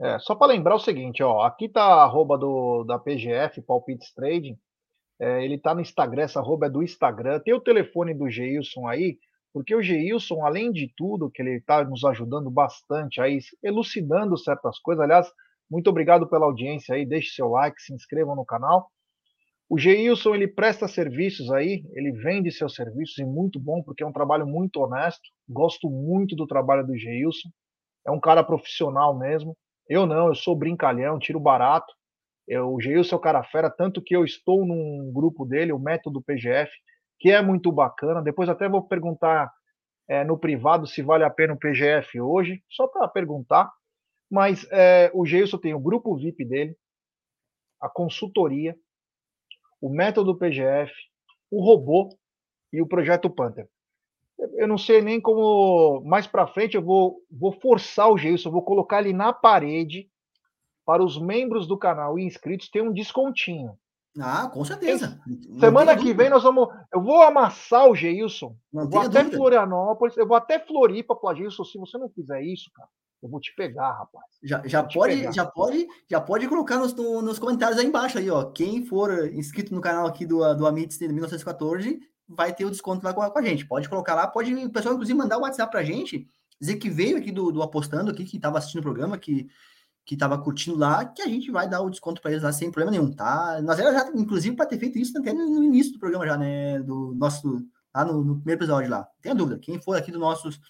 É, 0.00 0.18
só 0.18 0.34
para 0.34 0.48
lembrar 0.48 0.74
o 0.74 0.80
seguinte, 0.80 1.22
ó, 1.22 1.42
aqui 1.42 1.68
tá 1.68 1.82
a 1.82 2.02
arroba 2.02 2.36
do, 2.36 2.84
da 2.84 2.98
PGF, 2.98 3.62
Palpites 3.62 4.12
Trading, 4.12 4.58
é, 5.20 5.44
ele 5.44 5.58
tá 5.58 5.74
no 5.74 5.80
Instagram, 5.80 6.22
essa 6.22 6.40
arroba 6.40 6.66
é 6.66 6.70
do 6.70 6.82
Instagram, 6.82 7.40
tem 7.40 7.54
o 7.54 7.60
telefone 7.60 8.12
do 8.12 8.28
Geilson 8.28 8.88
aí, 8.88 9.18
porque 9.52 9.74
o 9.74 9.80
Geilson, 9.80 10.44
além 10.44 10.72
de 10.72 10.92
tudo, 10.96 11.30
que 11.30 11.40
ele 11.40 11.58
está 11.58 11.84
nos 11.84 12.04
ajudando 12.04 12.50
bastante 12.50 13.20
aí, 13.20 13.38
elucidando 13.62 14.36
certas 14.36 14.80
coisas, 14.80 15.04
aliás, 15.04 15.30
muito 15.70 15.88
obrigado 15.88 16.28
pela 16.28 16.46
audiência 16.46 16.94
aí, 16.96 17.06
deixe 17.06 17.30
seu 17.30 17.48
like, 17.48 17.80
se 17.80 17.94
inscreva 17.94 18.34
no 18.34 18.44
canal. 18.44 18.90
O 19.68 19.78
Geilson, 19.78 20.34
ele 20.34 20.48
presta 20.48 20.88
serviços 20.88 21.50
aí, 21.52 21.84
ele 21.92 22.12
vende 22.12 22.50
seus 22.50 22.74
serviços 22.74 23.16
e 23.18 23.24
muito 23.24 23.58
bom, 23.60 23.82
porque 23.82 24.02
é 24.02 24.06
um 24.06 24.12
trabalho 24.12 24.46
muito 24.46 24.80
honesto, 24.80 25.22
gosto 25.48 25.88
muito 25.88 26.34
do 26.34 26.46
trabalho 26.46 26.84
do 26.84 26.96
Geilson, 26.96 27.48
é 28.06 28.10
um 28.10 28.20
cara 28.20 28.42
profissional 28.42 29.16
mesmo, 29.16 29.56
eu 29.88 30.06
não, 30.06 30.28
eu 30.28 30.34
sou 30.34 30.56
brincalhão, 30.56 31.18
tiro 31.18 31.40
barato. 31.40 31.92
Eu, 32.46 32.72
o 32.72 32.80
Geilson 32.80 33.16
é 33.16 33.18
o 33.18 33.22
cara 33.22 33.42
fera, 33.42 33.70
tanto 33.70 34.02
que 34.02 34.14
eu 34.14 34.24
estou 34.24 34.66
num 34.66 35.10
grupo 35.12 35.44
dele, 35.44 35.72
o 35.72 35.78
Método 35.78 36.22
PGF, 36.22 36.70
que 37.18 37.30
é 37.30 37.40
muito 37.40 37.72
bacana. 37.72 38.22
Depois 38.22 38.48
até 38.48 38.68
vou 38.68 38.86
perguntar 38.86 39.50
é, 40.08 40.22
no 40.24 40.38
privado 40.38 40.86
se 40.86 41.02
vale 41.02 41.24
a 41.24 41.30
pena 41.30 41.54
o 41.54 41.58
PGF 41.58 42.20
hoje, 42.20 42.62
só 42.68 42.86
para 42.86 43.08
perguntar. 43.08 43.70
Mas 44.30 44.66
é, 44.70 45.10
o 45.14 45.24
Geilson 45.24 45.58
tem 45.58 45.74
o 45.74 45.80
grupo 45.80 46.16
VIP 46.16 46.44
dele, 46.44 46.76
a 47.80 47.88
consultoria, 47.88 48.76
o 49.80 49.88
método 49.88 50.36
PGF, 50.36 50.92
o 51.50 51.62
robô, 51.62 52.08
e 52.74 52.82
o 52.82 52.88
Projeto 52.88 53.30
Panther. 53.30 53.68
Eu 54.56 54.66
não 54.66 54.78
sei 54.78 55.00
nem 55.00 55.20
como. 55.20 56.02
Mais 56.04 56.26
para 56.26 56.46
frente 56.46 56.76
eu 56.76 56.82
vou, 56.82 57.20
vou 57.30 57.52
forçar 57.52 58.10
o 58.10 58.18
Geilson, 58.18 58.50
vou 58.50 58.62
colocar 58.62 59.00
ele 59.00 59.12
na 59.12 59.32
parede 59.32 60.08
para 60.84 61.02
os 61.02 61.18
membros 61.18 61.66
do 61.66 61.78
canal 61.78 62.18
e 62.18 62.24
inscritos 62.24 62.68
ter 62.68 62.82
um 62.82 62.92
descontinho. 62.92 63.76
Ah, 64.20 64.48
com 64.48 64.64
certeza. 64.64 65.20
Semana 65.58 65.96
que 65.96 66.12
vem 66.12 66.30
nós 66.30 66.42
vamos. 66.42 66.68
Eu 66.92 67.02
vou 67.02 67.22
amassar 67.22 67.88
o 67.88 67.96
Geilson. 67.96 68.56
Não 68.72 68.88
vou 68.88 69.00
até 69.00 69.20
dúvida. 69.20 69.36
Florianópolis, 69.36 70.16
eu 70.16 70.26
vou 70.26 70.36
até 70.36 70.58
Floripa 70.58 71.16
para 71.16 71.34
Geilson. 71.34 71.64
Se 71.64 71.78
você 71.78 71.98
não 71.98 72.08
fizer 72.08 72.40
isso, 72.42 72.70
cara, 72.72 72.88
eu 73.22 73.28
vou 73.28 73.40
te 73.40 73.52
pegar, 73.56 73.92
rapaz. 73.92 74.24
Já, 74.42 74.62
já 74.66 74.84
pode, 74.84 75.32
já 75.32 75.44
pode, 75.44 75.86
já 76.08 76.20
pode 76.20 76.46
colocar 76.46 76.78
nos, 76.78 76.94
no, 76.94 77.22
nos 77.22 77.40
comentários 77.40 77.78
aí 77.78 77.86
embaixo 77.86 78.18
aí, 78.18 78.30
ó. 78.30 78.44
Quem 78.44 78.84
for 78.84 79.10
inscrito 79.34 79.74
no 79.74 79.80
canal 79.80 80.06
aqui 80.06 80.24
do, 80.24 80.54
do 80.54 80.66
Amit 80.66 80.96
de 80.96 81.08
1914 81.08 81.98
vai 82.28 82.54
ter 82.54 82.64
o 82.64 82.70
desconto 82.70 83.04
lá 83.04 83.12
com 83.12 83.22
a, 83.22 83.30
com 83.30 83.38
a, 83.38 83.42
gente. 83.42 83.66
Pode 83.66 83.88
colocar 83.88 84.14
lá, 84.14 84.26
pode 84.26 84.54
o 84.54 84.70
pessoal 84.70 84.94
inclusive 84.94 85.18
mandar 85.18 85.38
o 85.38 85.42
WhatsApp 85.42 85.70
pra 85.70 85.82
gente, 85.82 86.26
dizer 86.60 86.76
que 86.76 86.90
veio 86.90 87.18
aqui 87.18 87.30
do, 87.30 87.52
do 87.52 87.62
apostando 87.62 88.10
aqui, 88.10 88.24
que 88.24 88.36
estava 88.36 88.58
assistindo 88.58 88.80
o 88.80 88.84
programa, 88.84 89.18
que 89.18 89.48
que 90.04 90.14
estava 90.14 90.36
curtindo 90.36 90.76
lá, 90.76 91.04
que 91.04 91.22
a 91.22 91.26
gente 91.26 91.50
vai 91.50 91.68
dar 91.68 91.80
o 91.80 91.88
desconto 91.88 92.20
para 92.20 92.30
eles 92.30 92.42
lá 92.42 92.52
sem 92.52 92.70
problema 92.70 92.90
nenhum, 92.90 93.10
tá? 93.10 93.60
Nós 93.62 93.78
era 93.78 93.90
já, 93.92 94.10
inclusive, 94.14 94.54
para 94.54 94.66
ter 94.66 94.78
feito 94.78 94.98
isso 94.98 95.16
até 95.18 95.32
no 95.32 95.64
início 95.64 95.94
do 95.94 95.98
programa 95.98 96.26
já, 96.26 96.36
né? 96.36 96.78
Do 96.80 97.14
nosso, 97.16 97.66
lá 97.94 98.04
no, 98.04 98.22
no 98.22 98.36
primeiro 98.36 98.60
episódio 98.60 98.90
lá. 98.90 99.08
Tenha 99.22 99.34
dúvida, 99.34 99.58
quem 99.58 99.80
for 99.80 99.96
aqui 99.96 100.12
do 100.12 100.18
nossos, 100.18 100.60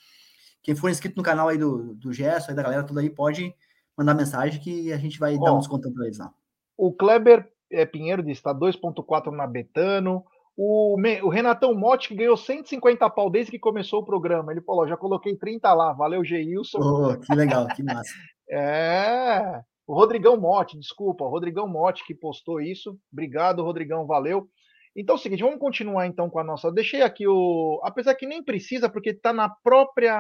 quem 0.63 0.77
for 0.77 0.89
inscrito 0.89 1.17
no 1.17 1.23
canal 1.23 1.49
aí 1.49 1.59
do, 1.59 1.95
do 1.95 2.13
Gerson, 2.13 2.51
aí 2.51 2.57
da 2.57 2.63
galera 2.63 2.85
toda 2.85 3.01
aí, 3.01 3.11
pode 3.11 3.53
mandar 3.97 4.15
mensagem 4.15 4.61
que 4.61 4.93
a 4.93 4.99
gente 4.99 5.19
vai 5.19 5.37
Ó, 5.37 5.45
dar 5.45 5.53
um 5.53 5.59
desconto 5.59 5.93
para 5.93 6.05
eles 6.05 6.19
lá. 6.19 6.33
O 6.77 6.93
Kleber 6.93 7.49
é, 7.71 7.85
Pinheiro 7.85 8.23
disse, 8.23 8.43
tá 8.43 8.55
2.4 8.55 9.33
na 9.33 9.49
Betano, 9.49 10.25
o, 10.57 10.97
o, 10.97 11.29
Renatão 11.29 11.75
Motti, 11.75 12.09
que 12.09 12.15
ganhou 12.15 12.37
150 12.37 13.09
pau 13.11 13.29
desde 13.29 13.51
que 13.51 13.59
começou 13.59 14.01
o 14.01 14.05
programa. 14.05 14.53
Ele 14.53 14.61
falou: 14.61 14.87
já 14.87 14.97
coloquei 14.97 15.37
30 15.37 15.73
lá, 15.75 15.93
valeu, 15.93 16.25
Geilson. 16.25 16.79
Oh, 16.79 17.19
que 17.19 17.35
legal, 17.35 17.67
que 17.69 17.83
massa. 17.83 18.13
É, 18.47 19.63
o 19.87 19.95
Rodrigão 19.95 20.37
Motti, 20.39 20.79
desculpa, 20.79 21.25
o 21.25 21.31
Rodrigão 21.31 21.67
Motti 21.67 22.05
que 22.07 22.15
postou 22.15 22.61
isso. 22.61 22.99
Obrigado, 23.11 23.65
Rodrigão, 23.65 24.07
valeu. 24.07 24.47
Então 24.95 25.17
é 25.17 25.19
o 25.19 25.21
seguinte, 25.21 25.43
vamos 25.43 25.59
continuar 25.59 26.07
então 26.07 26.29
com 26.29 26.39
a 26.39 26.45
nossa. 26.45 26.71
Deixei 26.71 27.01
aqui 27.01 27.27
o. 27.27 27.81
Apesar 27.83 28.15
que 28.15 28.27
nem 28.27 28.45
precisa, 28.45 28.89
porque 28.89 29.11
está 29.11 29.33
na 29.33 29.49
própria. 29.49 30.15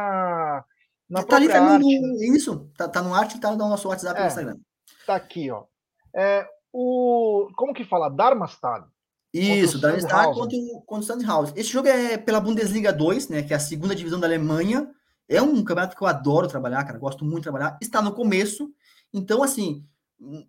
Na 1.08 1.20
tá 1.20 1.26
própria 1.26 1.62
ali, 1.62 1.74
arte. 1.74 2.00
No, 2.00 2.34
isso, 2.34 2.70
tá, 2.76 2.88
tá 2.88 3.02
no 3.02 3.14
arte, 3.14 3.38
tá 3.38 3.50
no 3.50 3.58
nosso 3.58 3.88
WhatsApp 3.88 4.18
é, 4.18 4.22
no 4.22 4.26
Instagram. 4.26 4.56
Tá 5.06 5.14
aqui, 5.14 5.50
ó. 5.50 5.64
É, 6.16 6.48
o, 6.72 7.48
como 7.56 7.74
que 7.74 7.84
fala? 7.84 8.08
Darmstadt. 8.08 8.88
Isso, 9.34 9.80
Darmstadt 9.80 10.32
contra, 10.32 10.58
contra 10.86 11.02
o 11.02 11.02
Sandhausen. 11.02 11.54
Esse 11.56 11.70
jogo 11.70 11.88
é 11.88 12.16
pela 12.16 12.40
Bundesliga 12.40 12.92
2, 12.92 13.28
né, 13.28 13.42
que 13.42 13.52
é 13.52 13.56
a 13.56 13.60
segunda 13.60 13.94
divisão 13.94 14.20
da 14.20 14.28
Alemanha. 14.28 14.88
É 15.28 15.42
um 15.42 15.56
campeonato 15.56 15.96
que 15.96 16.02
eu 16.02 16.06
adoro 16.06 16.46
trabalhar, 16.46 16.84
cara, 16.84 16.98
gosto 16.98 17.24
muito 17.24 17.38
de 17.38 17.42
trabalhar. 17.44 17.76
Está 17.82 18.00
no 18.00 18.12
começo, 18.12 18.70
então, 19.12 19.42
assim, 19.42 19.84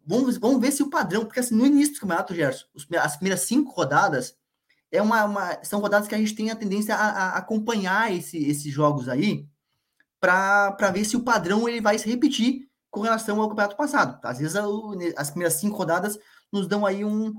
vamos, 0.05 0.37
vamos 0.37 0.59
ver 0.59 0.71
se 0.71 0.83
o 0.83 0.89
padrão, 0.89 1.25
porque 1.25 1.39
assim, 1.39 1.55
no 1.55 1.65
início 1.65 1.95
do 1.95 1.99
campeonato, 2.01 2.33
Gerson, 2.33 2.65
as 2.99 3.15
primeiras 3.15 3.41
cinco 3.41 3.71
rodadas 3.71 4.35
é 4.91 5.01
uma, 5.01 5.23
uma, 5.25 5.63
são 5.63 5.79
rodadas 5.79 6.07
que 6.07 6.15
a 6.15 6.17
gente 6.17 6.35
tem 6.35 6.49
a 6.49 6.55
tendência 6.55 6.95
a, 6.95 7.07
a 7.07 7.37
acompanhar 7.37 8.13
esse, 8.13 8.37
esses 8.37 8.71
jogos 8.71 9.09
aí 9.09 9.47
para 10.19 10.91
ver 10.91 11.05
se 11.05 11.15
o 11.15 11.23
padrão 11.23 11.69
ele 11.69 11.81
vai 11.81 11.99
se 11.99 12.09
repetir 12.09 12.67
com 12.89 13.01
relação 13.01 13.39
ao 13.39 13.49
campeonato 13.49 13.75
passado. 13.75 14.19
Às 14.23 14.39
vezes 14.39 14.55
as 15.17 15.29
primeiras 15.29 15.55
cinco 15.55 15.77
rodadas 15.77 16.17
nos 16.51 16.67
dão 16.67 16.85
aí 16.85 17.03
um, 17.03 17.35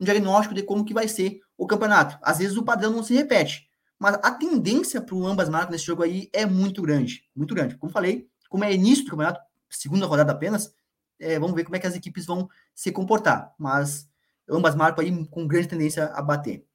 um 0.00 0.04
diagnóstico 0.04 0.54
de 0.54 0.62
como 0.62 0.84
que 0.84 0.94
vai 0.94 1.08
ser 1.08 1.40
o 1.56 1.66
campeonato. 1.66 2.18
Às 2.22 2.38
vezes 2.38 2.56
o 2.56 2.62
padrão 2.62 2.90
não 2.90 3.02
se 3.02 3.14
repete. 3.14 3.68
Mas 3.98 4.14
a 4.22 4.30
tendência 4.30 5.00
para 5.00 5.14
o 5.14 5.26
ambas 5.26 5.48
marcas 5.48 5.70
nesse 5.70 5.86
jogo 5.86 6.02
aí 6.02 6.28
é 6.32 6.44
muito 6.44 6.82
grande, 6.82 7.24
muito 7.34 7.54
grande. 7.54 7.76
Como 7.76 7.90
falei, 7.90 8.28
como 8.48 8.64
é 8.64 8.72
início 8.72 9.04
do 9.04 9.10
campeonato, 9.10 9.40
segunda 9.70 10.06
rodada 10.06 10.32
apenas, 10.32 10.74
é, 11.18 11.38
vamos 11.38 11.56
ver 11.56 11.64
como 11.64 11.76
é 11.76 11.78
que 11.78 11.86
as 11.86 11.94
equipes 11.94 12.26
vão 12.26 12.48
se 12.74 12.92
comportar. 12.92 13.54
Mas 13.58 14.08
ambas 14.48 14.74
marcam 14.74 15.02
aí 15.02 15.26
com 15.28 15.46
grande 15.46 15.68
tendência 15.68 16.06
a 16.06 16.20
bater. 16.20 16.66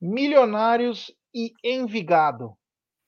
Milionários 0.00 1.14
e 1.34 1.52
Envigado. 1.62 2.56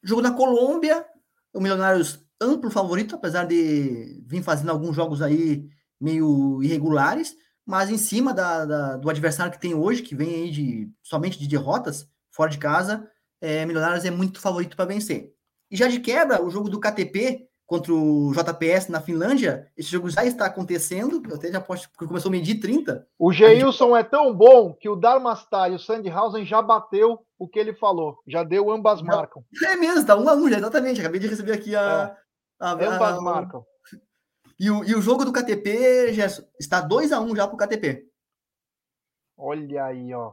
Jogo 0.02 0.22
na 0.22 0.32
Colômbia, 0.32 1.04
o 1.52 1.60
Milionários 1.60 2.24
amplo 2.40 2.70
favorito, 2.70 3.14
apesar 3.14 3.46
de 3.46 4.22
vir 4.26 4.42
fazendo 4.42 4.70
alguns 4.70 4.94
jogos 4.94 5.22
aí 5.22 5.68
meio 6.00 6.62
irregulares, 6.62 7.36
mas 7.66 7.90
em 7.90 7.98
cima 7.98 8.32
da, 8.32 8.64
da, 8.64 8.96
do 8.96 9.10
adversário 9.10 9.52
que 9.52 9.60
tem 9.60 9.74
hoje, 9.74 10.02
que 10.02 10.14
vem 10.14 10.34
aí 10.34 10.50
de 10.50 10.88
somente 11.02 11.38
de 11.38 11.48
derrotas, 11.48 12.08
fora 12.30 12.50
de 12.50 12.58
casa, 12.58 13.10
é, 13.40 13.66
Milionários 13.66 14.04
é 14.04 14.10
muito 14.10 14.40
favorito 14.40 14.76
para 14.76 14.84
vencer. 14.84 15.34
E 15.70 15.76
já 15.76 15.88
de 15.88 15.98
quebra, 15.98 16.42
o 16.42 16.48
jogo 16.48 16.70
do 16.70 16.78
KTP 16.78 17.48
contra 17.66 17.92
o 17.92 18.32
JPS 18.32 18.88
na 18.88 19.00
Finlândia, 19.00 19.66
esse 19.76 19.90
jogo 19.90 20.08
já 20.08 20.24
está 20.24 20.46
acontecendo, 20.46 21.20
eu 21.28 21.34
até 21.34 21.50
já 21.50 21.60
posso, 21.60 21.90
porque 21.90 22.06
começou 22.06 22.28
a 22.28 22.32
medir 22.32 22.60
30. 22.60 23.04
O 23.18 23.32
Geilson 23.32 23.96
gente... 23.96 23.98
é 23.98 24.02
tão 24.04 24.32
bom 24.32 24.72
que 24.72 24.88
o 24.88 24.94
Darmastar 24.94 25.72
e 25.72 25.74
o 25.74 25.78
Sandhausen 25.78 26.46
já 26.46 26.62
bateu 26.62 27.18
o 27.36 27.48
que 27.48 27.58
ele 27.58 27.74
falou, 27.74 28.18
já 28.24 28.44
deu 28.44 28.70
ambas 28.70 29.02
marcam. 29.02 29.44
É 29.64 29.74
mesmo, 29.74 30.06
tá 30.06 30.16
um 30.16 30.28
a 30.28 30.34
um 30.34 30.48
já, 30.48 30.58
exatamente, 30.58 31.00
acabei 31.00 31.18
de 31.18 31.26
receber 31.26 31.52
aqui 31.52 31.74
a... 31.74 32.16
É, 32.60 32.64
a, 32.64 32.70
a 32.70 32.72
ambas 32.72 33.18
a, 33.18 33.20
marcam. 33.20 33.64
E 34.58 34.70
o, 34.70 34.84
e 34.84 34.94
o 34.94 35.02
jogo 35.02 35.24
do 35.24 35.32
KTP, 35.32 36.12
Gerson, 36.12 36.42
está 36.58 36.80
2 36.80 37.12
a 37.12 37.20
1 37.20 37.24
um 37.24 37.36
já 37.36 37.46
para 37.46 37.54
o 37.54 37.58
KTP. 37.58 38.06
Olha 39.36 39.84
aí, 39.84 40.14
ó. 40.14 40.32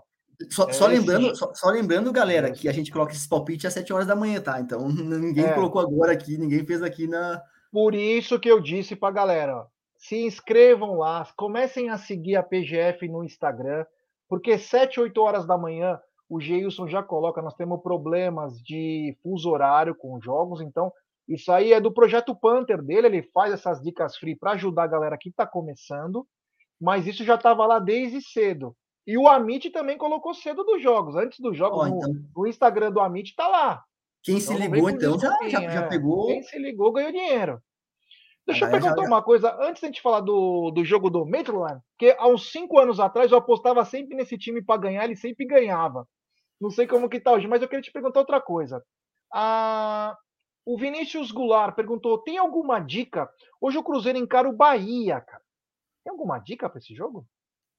Só, 0.49 0.67
é 0.69 0.73
só 0.73 0.88
lembrando, 0.88 1.36
só, 1.36 1.53
só, 1.53 1.69
lembrando, 1.69 2.12
galera, 2.12 2.51
que 2.51 2.67
a 2.67 2.71
gente 2.71 2.91
coloca 2.91 3.12
esses 3.12 3.27
palpites 3.27 3.65
às 3.65 3.73
7 3.73 3.93
horas 3.93 4.07
da 4.07 4.15
manhã, 4.15 4.41
tá? 4.41 4.59
Então 4.59 4.88
ninguém 4.89 5.45
é. 5.45 5.53
colocou 5.53 5.81
agora 5.81 6.12
aqui, 6.12 6.38
ninguém 6.38 6.65
fez 6.65 6.81
aqui 6.81 7.07
na. 7.07 7.41
Por 7.71 7.93
isso 7.93 8.39
que 8.39 8.49
eu 8.49 8.62
disse 8.62 8.95
pra 8.95 9.12
galera, 9.12 9.57
ó, 9.57 9.65
se 9.97 10.17
inscrevam 10.17 10.97
lá, 10.97 11.27
comecem 11.36 11.89
a 11.89 11.97
seguir 11.97 12.36
a 12.36 12.43
PGF 12.43 13.07
no 13.07 13.23
Instagram, 13.23 13.86
porque 14.27 14.57
7, 14.57 14.99
8 14.99 15.21
horas 15.21 15.45
da 15.45 15.57
manhã 15.57 15.99
o 16.29 16.39
Geilson 16.39 16.88
já 16.88 17.03
coloca, 17.03 17.41
nós 17.41 17.53
temos 17.53 17.81
problemas 17.81 18.59
de 18.62 19.15
fuso 19.21 19.49
horário 19.49 19.93
com 19.93 20.19
jogos, 20.19 20.62
então 20.62 20.91
isso 21.27 21.51
aí 21.51 21.73
é 21.73 21.79
do 21.79 21.93
projeto 21.93 22.36
Panther 22.36 22.81
dele, 22.81 23.07
ele 23.07 23.23
faz 23.33 23.53
essas 23.53 23.81
dicas 23.81 24.17
free 24.17 24.36
para 24.36 24.51
ajudar 24.51 24.83
a 24.83 24.88
galera 24.88 25.17
que 25.17 25.29
está 25.29 25.47
começando, 25.47 26.27
mas 26.79 27.07
isso 27.07 27.23
já 27.23 27.36
estava 27.36 27.65
lá 27.65 27.79
desde 27.79 28.21
cedo. 28.21 28.75
E 29.05 29.17
o 29.17 29.27
Amit 29.27 29.69
também 29.69 29.97
colocou 29.97 30.33
cedo 30.33 30.63
dos 30.63 30.81
jogos. 30.81 31.15
Antes 31.15 31.39
dos 31.39 31.57
jogos, 31.57 31.79
oh, 31.79 31.88
então... 31.88 32.13
no, 32.13 32.25
no, 32.36 32.47
Instagram 32.47 32.91
do 32.91 32.99
Amit 32.99 33.36
tá 33.36 33.47
lá. 33.47 33.83
Quem 34.21 34.38
então, 34.38 34.55
se 34.55 34.62
ligou, 34.62 34.89
então, 34.89 35.19
já, 35.19 35.38
já, 35.49 35.62
já, 35.62 35.81
é. 35.81 35.89
pegou. 35.89 36.27
Quem 36.27 36.41
se 36.41 36.57
ligou 36.57 36.93
ganhou 36.93 37.12
dinheiro. 37.12 37.62
Deixa 38.45 38.65
eu 38.65 38.71
perguntar 38.71 39.01
já, 39.01 39.07
uma 39.07 39.21
coisa, 39.21 39.57
antes 39.62 39.81
da 39.81 39.88
gente 39.88 40.01
falar 40.01 40.19
do, 40.19 40.69
do 40.71 40.83
jogo 40.83 41.09
do 41.09 41.25
Maitland, 41.25 41.79
porque 41.91 42.15
há 42.17 42.27
uns 42.27 42.51
cinco 42.51 42.77
anos 42.77 42.99
atrás 42.99 43.31
eu 43.31 43.38
apostava 43.38 43.86
sempre 43.86 44.17
nesse 44.17 44.38
time 44.38 44.62
para 44.62 44.81
ganhar, 44.81 45.05
ele 45.05 45.15
sempre 45.15 45.45
ganhava. 45.45 46.05
Não 46.59 46.69
sei 46.69 46.86
como 46.86 47.09
que 47.09 47.21
tá 47.21 47.31
hoje, 47.31 47.47
mas 47.47 47.62
eu 47.62 47.69
queria 47.69 47.81
te 47.81 47.91
perguntar 47.91 48.19
outra 48.19 48.41
coisa. 48.41 48.83
Ah, 49.33 50.17
o 50.65 50.78
Vinícius 50.78 51.32
Goulart 51.32 51.76
perguntou: 51.76 52.19
tem 52.19 52.38
alguma 52.38 52.80
dica? 52.80 53.30
Hoje 53.60 53.78
o 53.78 53.84
Cruzeiro 53.84 54.17
encara 54.17 54.47
o 54.47 54.56
Bahia, 54.56 55.21
cara. 55.21 55.41
Tem 56.04 56.12
alguma 56.12 56.39
dica 56.39 56.69
para 56.69 56.80
esse 56.80 56.93
jogo? 56.93 57.28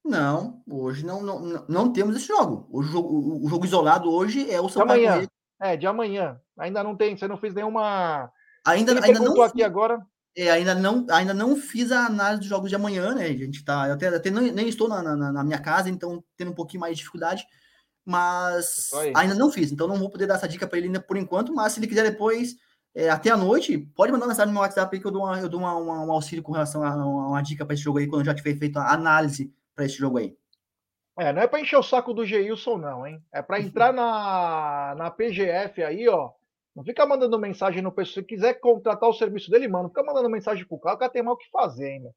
Não, 0.04 0.62
hoje 0.70 1.04
não, 1.04 1.22
não, 1.22 1.64
não 1.66 1.92
temos 1.92 2.16
esse 2.16 2.26
jogo. 2.26 2.68
O 2.70 2.82
jogo, 2.82 3.44
o 3.44 3.48
jogo 3.48 3.64
isolado 3.64 4.10
hoje 4.10 4.50
é 4.50 4.60
o 4.60 4.68
São 4.68 4.82
amanhã. 4.82 5.26
É, 5.60 5.76
de 5.76 5.86
amanhã. 5.86 6.38
Ainda 6.58 6.84
não 6.84 6.94
tem, 6.94 7.16
você 7.16 7.26
não 7.26 7.38
fez 7.38 7.54
nenhuma. 7.54 8.30
Ainda, 8.66 8.92
Ele 8.92 9.04
ainda 9.04 9.20
não 9.20 9.40
aqui 9.42 9.62
agora. 9.62 10.04
É, 10.36 10.50
ainda 10.50 10.74
não, 10.74 11.06
ainda 11.10 11.32
não 11.32 11.56
fiz 11.56 11.92
a 11.92 12.06
análise 12.06 12.40
dos 12.40 12.48
jogos 12.48 12.68
de 12.68 12.76
amanhã, 12.76 13.14
né? 13.14 13.26
A 13.26 13.36
gente 13.36 13.64
tá. 13.64 13.86
Eu 13.86 13.94
até, 13.94 14.08
até 14.08 14.30
nem, 14.30 14.52
nem 14.52 14.68
estou 14.68 14.88
na, 14.88 15.02
na, 15.02 15.32
na, 15.32 15.44
minha 15.44 15.60
casa, 15.60 15.88
então 15.88 16.22
tendo 16.36 16.50
um 16.50 16.54
pouquinho 16.54 16.80
mais 16.80 16.92
de 16.92 16.98
dificuldade. 16.98 17.46
Mas 18.04 18.90
ainda 19.14 19.34
não 19.34 19.50
fiz, 19.50 19.72
então 19.72 19.88
não 19.88 19.96
vou 19.96 20.10
poder 20.10 20.26
dar 20.26 20.34
essa 20.34 20.48
dica 20.48 20.66
para 20.66 20.76
ele 20.76 20.88
ainda 20.88 21.00
por 21.00 21.16
enquanto. 21.16 21.54
Mas 21.54 21.72
se 21.72 21.80
ele 21.80 21.86
quiser 21.86 22.10
depois, 22.10 22.56
é, 22.94 23.08
até 23.08 23.30
a 23.30 23.36
noite, 23.36 23.76
pode 23.76 24.12
mandar 24.12 24.26
mensagem 24.26 24.46
no 24.46 24.52
meu 24.52 24.62
WhatsApp 24.62 24.94
aí 24.94 25.00
que 25.00 25.06
eu 25.06 25.10
dou, 25.10 25.24
uma, 25.24 25.40
eu 25.40 25.48
dou 25.48 25.60
uma, 25.60 25.74
uma, 25.74 26.04
um 26.04 26.12
auxílio 26.12 26.42
com 26.42 26.52
relação 26.52 26.84
a 26.84 26.94
uma, 26.94 27.28
uma 27.28 27.42
dica 27.42 27.64
para 27.64 27.74
esse 27.74 27.82
jogo 27.82 27.98
aí, 27.98 28.06
quando 28.06 28.20
eu 28.20 28.26
já 28.26 28.34
tiver 28.34 28.56
feito 28.56 28.78
a 28.78 28.92
análise 28.92 29.52
para 29.74 29.84
esse 29.84 29.96
jogo 29.96 30.18
aí. 30.18 30.36
É, 31.18 31.32
não 31.32 31.42
é 31.42 31.46
para 31.46 31.60
encher 31.60 31.76
o 31.76 31.82
saco 31.82 32.12
do 32.12 32.24
Geilson, 32.24 32.78
não, 32.78 33.06
hein? 33.06 33.22
É 33.32 33.40
para 33.40 33.60
entrar 33.60 33.92
na, 33.92 34.94
na 34.96 35.10
PGF 35.10 35.82
aí, 35.82 36.08
ó. 36.08 36.30
Não 36.74 36.82
fica 36.82 37.06
mandando 37.06 37.38
mensagem 37.38 37.80
no 37.80 37.92
pessoal. 37.92 38.14
Se 38.14 38.22
quiser 38.24 38.54
contratar 38.54 39.08
o 39.08 39.14
serviço 39.14 39.50
dele, 39.50 39.68
mano, 39.68 39.88
fica 39.88 40.02
mandando 40.02 40.28
mensagem 40.28 40.66
pro 40.66 40.78
cara, 40.78 40.96
o 40.96 40.98
cara 40.98 41.12
tem 41.12 41.22
mal 41.22 41.34
o 41.34 41.36
que 41.36 41.48
fazer 41.50 41.86
ainda. 41.86 42.14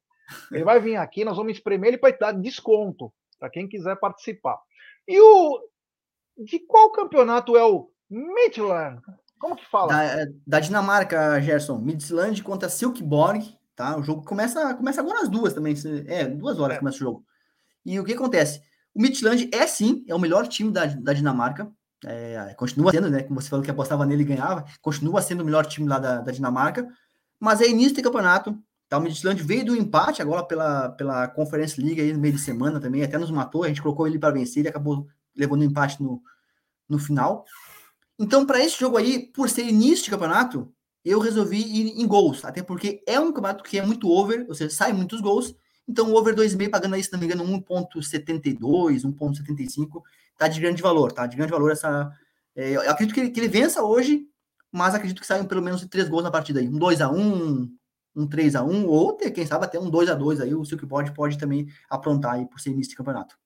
Ele 0.52 0.64
vai 0.64 0.80
vir 0.80 0.96
aqui, 0.96 1.24
nós 1.24 1.36
vamos 1.36 1.52
espremer 1.52 1.88
ele 1.88 1.98
para 1.98 2.16
dar 2.16 2.32
desconto 2.32 3.12
para 3.38 3.48
quem 3.48 3.68
quiser 3.68 3.96
participar. 3.96 4.58
E 5.06 5.20
o. 5.20 5.60
De 6.36 6.58
qual 6.60 6.92
campeonato 6.92 7.56
é 7.56 7.64
o 7.64 7.90
Midland? 8.08 9.00
Como 9.38 9.56
que 9.56 9.64
fala? 9.70 9.92
Da, 9.92 10.26
da 10.46 10.60
Dinamarca, 10.60 11.40
Gerson. 11.40 11.78
Midland 11.78 12.42
contra 12.42 12.68
Silkeborg, 12.68 13.56
tá? 13.74 13.96
O 13.96 14.02
jogo 14.02 14.24
começa, 14.24 14.74
começa 14.74 15.00
agora 15.00 15.20
às 15.22 15.28
duas 15.28 15.52
também. 15.52 15.74
É, 16.06 16.24
duas 16.26 16.58
horas 16.58 16.76
é. 16.76 16.78
começa 16.78 16.96
o 16.96 17.00
jogo. 17.00 17.24
E 17.84 17.98
o 17.98 18.04
que 18.04 18.14
acontece? 18.14 18.62
O 18.94 19.00
Midtjylland 19.00 19.48
é 19.52 19.66
sim, 19.66 20.04
é 20.08 20.14
o 20.14 20.18
melhor 20.18 20.46
time 20.46 20.72
da, 20.72 20.86
da 20.86 21.12
Dinamarca. 21.12 21.70
É, 22.04 22.54
continua 22.56 22.92
sendo, 22.92 23.10
né? 23.10 23.22
Como 23.22 23.40
você 23.40 23.48
falou 23.48 23.64
que 23.64 23.70
apostava 23.70 24.06
nele 24.06 24.22
e 24.22 24.26
ganhava, 24.26 24.64
continua 24.80 25.22
sendo 25.22 25.40
o 25.40 25.44
melhor 25.44 25.66
time 25.66 25.88
lá 25.88 25.98
da, 25.98 26.20
da 26.20 26.32
Dinamarca. 26.32 26.88
Mas 27.38 27.60
é 27.60 27.68
início 27.68 27.94
de 27.94 28.02
campeonato. 28.02 28.58
Tá, 28.88 28.96
o 28.98 29.00
Midtjylland 29.00 29.42
veio 29.42 29.66
do 29.66 29.76
empate 29.76 30.22
agora 30.22 30.42
pela, 30.42 30.88
pela 30.90 31.28
Conference 31.28 31.80
League 31.80 32.00
aí 32.00 32.12
no 32.12 32.18
meio 32.18 32.34
de 32.34 32.40
semana 32.40 32.80
também, 32.80 33.02
até 33.02 33.18
nos 33.18 33.30
matou. 33.30 33.64
A 33.64 33.68
gente 33.68 33.82
colocou 33.82 34.06
ele 34.06 34.18
para 34.18 34.32
vencer, 34.32 34.60
ele 34.60 34.68
acabou 34.68 35.06
levando 35.36 35.60
um 35.60 35.64
empate 35.64 36.02
no, 36.02 36.22
no 36.88 36.98
final. 36.98 37.44
Então, 38.18 38.44
para 38.44 38.60
esse 38.62 38.78
jogo 38.78 38.96
aí, 38.96 39.26
por 39.32 39.48
ser 39.48 39.64
início 39.64 40.04
de 40.04 40.10
campeonato, 40.10 40.72
eu 41.04 41.20
resolvi 41.20 41.58
ir 41.58 42.00
em 42.00 42.06
gols, 42.06 42.44
até 42.44 42.62
porque 42.62 43.02
é 43.06 43.18
um 43.20 43.32
campeonato 43.32 43.62
que 43.62 43.78
é 43.78 43.86
muito 43.86 44.10
over, 44.10 44.44
ou 44.48 44.54
seja, 44.54 44.74
sai 44.74 44.92
muitos 44.92 45.20
gols. 45.20 45.54
Então, 45.86 46.12
o 46.12 46.16
over 46.16 46.34
2,5 46.34 46.68
pagando 46.68 46.96
aí, 46.96 47.02
se 47.02 47.12
não 47.12 47.18
me 47.18 47.26
engano, 47.26 47.44
1,72, 47.44 49.04
1,75, 49.04 50.02
tá 50.36 50.48
de 50.48 50.60
grande 50.60 50.82
valor, 50.82 51.12
tá? 51.12 51.26
De 51.26 51.36
grande 51.36 51.52
valor 51.52 51.70
essa. 51.70 52.12
É, 52.54 52.72
eu 52.72 52.90
acredito 52.90 53.14
que 53.14 53.20
ele, 53.20 53.30
que 53.30 53.40
ele 53.40 53.48
vença 53.48 53.82
hoje, 53.82 54.26
mas 54.70 54.94
acredito 54.94 55.20
que 55.20 55.26
saiam 55.26 55.46
pelo 55.46 55.62
menos 55.62 55.86
três 55.86 56.08
gols 56.08 56.24
na 56.24 56.30
partida 56.30 56.60
aí. 56.60 56.68
Um 56.68 56.78
2x1, 56.78 57.70
um 58.14 58.28
3x1, 58.28 58.86
ou 58.86 59.12
ter, 59.14 59.30
quem 59.30 59.46
sabe 59.46 59.64
até 59.64 59.78
um 59.78 59.90
2x2 59.90 60.42
aí. 60.42 60.54
O 60.54 60.64
Silkboard 60.64 61.14
pode 61.14 61.38
também 61.38 61.68
aprontar 61.88 62.34
aí 62.34 62.46
por 62.46 62.60
ser 62.60 62.70
início 62.70 62.90
de 62.90 62.96
campeonato. 62.96 63.38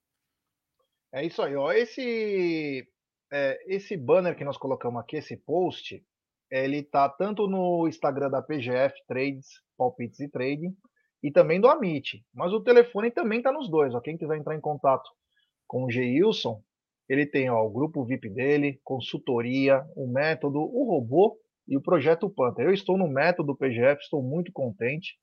É 1.12 1.24
isso 1.24 1.42
aí, 1.42 1.54
ó. 1.54 1.70
Esse, 1.70 2.88
é, 3.32 3.58
esse 3.66 3.96
banner 3.96 4.36
que 4.36 4.44
nós 4.44 4.58
colocamos 4.58 5.00
aqui, 5.00 5.16
esse 5.16 5.36
post, 5.36 6.04
ele 6.50 6.82
tá 6.82 7.08
tanto 7.08 7.48
no 7.48 7.88
Instagram 7.88 8.28
da 8.28 8.42
PGF 8.42 8.94
Trades, 9.08 9.48
Palpites 9.76 10.20
e 10.20 10.28
Trading, 10.28 10.76
e 11.22 11.30
também 11.30 11.58
do 11.58 11.68
Amit. 11.68 12.22
Mas 12.34 12.52
o 12.52 12.60
telefone 12.60 13.10
também 13.10 13.40
tá 13.40 13.50
nos 13.50 13.70
dois, 13.70 13.94
ó. 13.94 14.00
Quem 14.00 14.18
quiser 14.18 14.36
entrar 14.36 14.54
em 14.54 14.60
contato 14.60 15.08
com 15.66 15.84
o 15.84 15.90
Geilson, 15.90 16.62
ele 17.08 17.24
tem 17.24 17.48
ó, 17.48 17.64
o 17.64 17.70
grupo 17.70 18.04
VIP 18.04 18.28
dele, 18.28 18.78
consultoria, 18.84 19.82
o 19.96 20.06
método, 20.06 20.58
o 20.58 20.84
robô 20.84 21.38
e 21.66 21.76
o 21.76 21.80
projeto 21.80 22.28
Panther. 22.28 22.66
Eu 22.66 22.72
estou 22.72 22.98
no 22.98 23.08
método 23.08 23.56
PGF, 23.56 24.02
estou 24.02 24.22
muito 24.22 24.52
contente. 24.52 25.16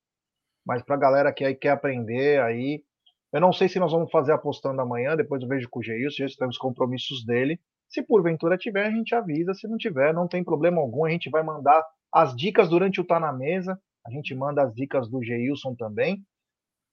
Mas 0.65 0.81
para 0.81 0.95
a 0.95 0.99
galera 0.99 1.33
que 1.33 1.45
aí 1.45 1.53
quer 1.53 1.71
aprender 1.71 2.41
aí, 2.41 2.83
eu 3.31 3.39
não 3.39 3.53
sei 3.53 3.69
se 3.69 3.79
nós 3.79 3.91
vamos 3.91 4.09
fazer 4.09 4.31
apostando 4.31 4.81
amanhã, 4.81 5.15
depois 5.15 5.41
eu 5.43 5.47
vejo 5.47 5.69
com 5.69 5.79
o 5.79 5.83
Geilson, 5.83 6.27
já 6.27 6.35
temos 6.37 6.57
compromissos 6.57 7.23
dele. 7.23 7.59
Se 7.89 8.04
porventura 8.04 8.58
tiver, 8.58 8.86
a 8.86 8.91
gente 8.91 9.15
avisa. 9.15 9.54
Se 9.54 9.67
não 9.67 9.78
tiver, 9.78 10.13
não 10.13 10.28
tem 10.28 10.43
problema 10.43 10.80
algum. 10.80 11.06
A 11.06 11.10
gente 11.10 11.30
vai 11.30 11.43
mandar 11.43 11.84
as 12.13 12.36
dicas 12.36 12.69
durante 12.69 13.02
o 13.02 13.04
Tá 13.04 13.19
na 13.19 13.34
Mesa. 13.34 13.80
A 14.06 14.12
gente 14.12 14.34
manda 14.36 14.62
as 14.62 14.73
dicas 14.73 15.10
do 15.10 15.23
Geilson 15.23 15.75
também. 15.75 16.23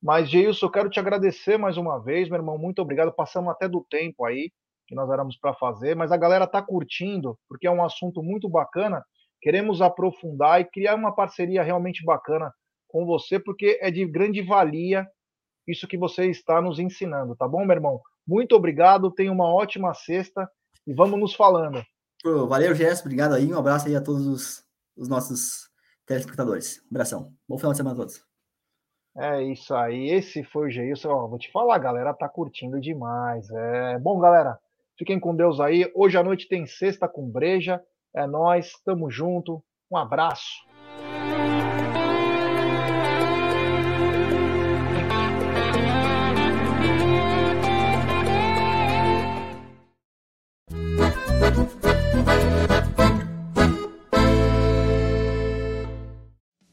Mas, 0.03 0.29
Geilson, 0.31 0.67
eu 0.67 0.71
quero 0.71 0.91
te 0.91 0.99
agradecer 0.99 1.59
mais 1.59 1.77
uma 1.77 2.03
vez, 2.03 2.29
meu 2.29 2.39
irmão. 2.39 2.59
Muito 2.59 2.81
obrigado. 2.81 3.13
Passamos 3.13 3.51
até 3.51 3.69
do 3.69 3.85
tempo 3.89 4.25
aí 4.25 4.51
que 4.87 4.95
nós 4.95 5.11
éramos 5.11 5.37
para 5.37 5.53
fazer, 5.55 5.97
mas 5.97 6.13
a 6.13 6.17
galera 6.17 6.45
está 6.45 6.63
curtindo, 6.63 7.37
porque 7.49 7.67
é 7.67 7.71
um 7.71 7.85
assunto 7.85 8.23
muito 8.23 8.49
bacana. 8.49 9.05
Queremos 9.41 9.83
aprofundar 9.83 10.61
e 10.61 10.65
criar 10.65 10.95
uma 10.95 11.15
parceria 11.15 11.63
realmente 11.63 12.05
bacana 12.05 12.53
com 12.89 13.05
você, 13.05 13.39
porque 13.39 13.79
é 13.83 13.91
de 13.91 14.07
grande 14.07 14.43
valia 14.43 15.07
isso 15.67 15.89
que 15.89 15.99
você 15.99 16.27
está 16.31 16.61
nos 16.63 16.79
ensinando, 16.79 17.35
tá 17.35 17.49
bom, 17.49 17.65
meu 17.65 17.75
irmão? 17.75 18.01
Muito 18.27 18.55
obrigado, 18.55 19.11
tenha 19.11 19.33
uma 19.33 19.53
ótima 19.53 19.93
sexta 19.95 20.49
e 20.87 20.95
vamos 20.95 21.19
nos 21.19 21.35
falando. 21.35 21.85
Valeu, 22.49 22.75
Gerson, 22.75 23.05
obrigado 23.05 23.35
aí, 23.35 23.53
um 23.53 23.59
abraço 23.59 23.87
aí 23.87 23.95
a 23.95 24.01
todos 24.01 24.27
os, 24.27 24.65
os 24.97 25.09
nossos 25.09 25.69
telespectadores. 26.07 26.81
Um 26.85 26.89
abração. 26.91 27.33
Bom 27.49 27.59
final 27.59 27.73
de 27.73 27.79
semana 27.79 27.95
a 27.95 27.99
todos. 27.99 28.25
É 29.17 29.43
isso 29.43 29.75
aí, 29.75 30.11
esse 30.11 30.45
foi 30.45 30.69
o 30.69 30.71
Geilson. 30.71 31.29
Vou 31.29 31.39
te 31.39 31.51
falar, 31.51 31.77
a 31.77 31.79
galera 31.79 32.13
tá 32.13 32.29
curtindo 32.29 32.81
demais. 32.81 33.49
É 33.51 33.99
bom, 33.99 34.19
galera. 34.19 34.59
Fiquem 34.99 35.21
com 35.21 35.35
Deus 35.35 35.61
aí. 35.61 35.91
Hoje 35.95 36.19
à 36.19 36.23
noite 36.23 36.49
tem 36.49 36.67
sexta 36.67 37.09
com 37.09 37.31
breja. 37.31 37.83
É 38.15 38.27
nós, 38.27 38.73
tamo 38.85 39.11
junto. 39.11 39.63
Um 39.91 39.97
abraço. 39.97 40.66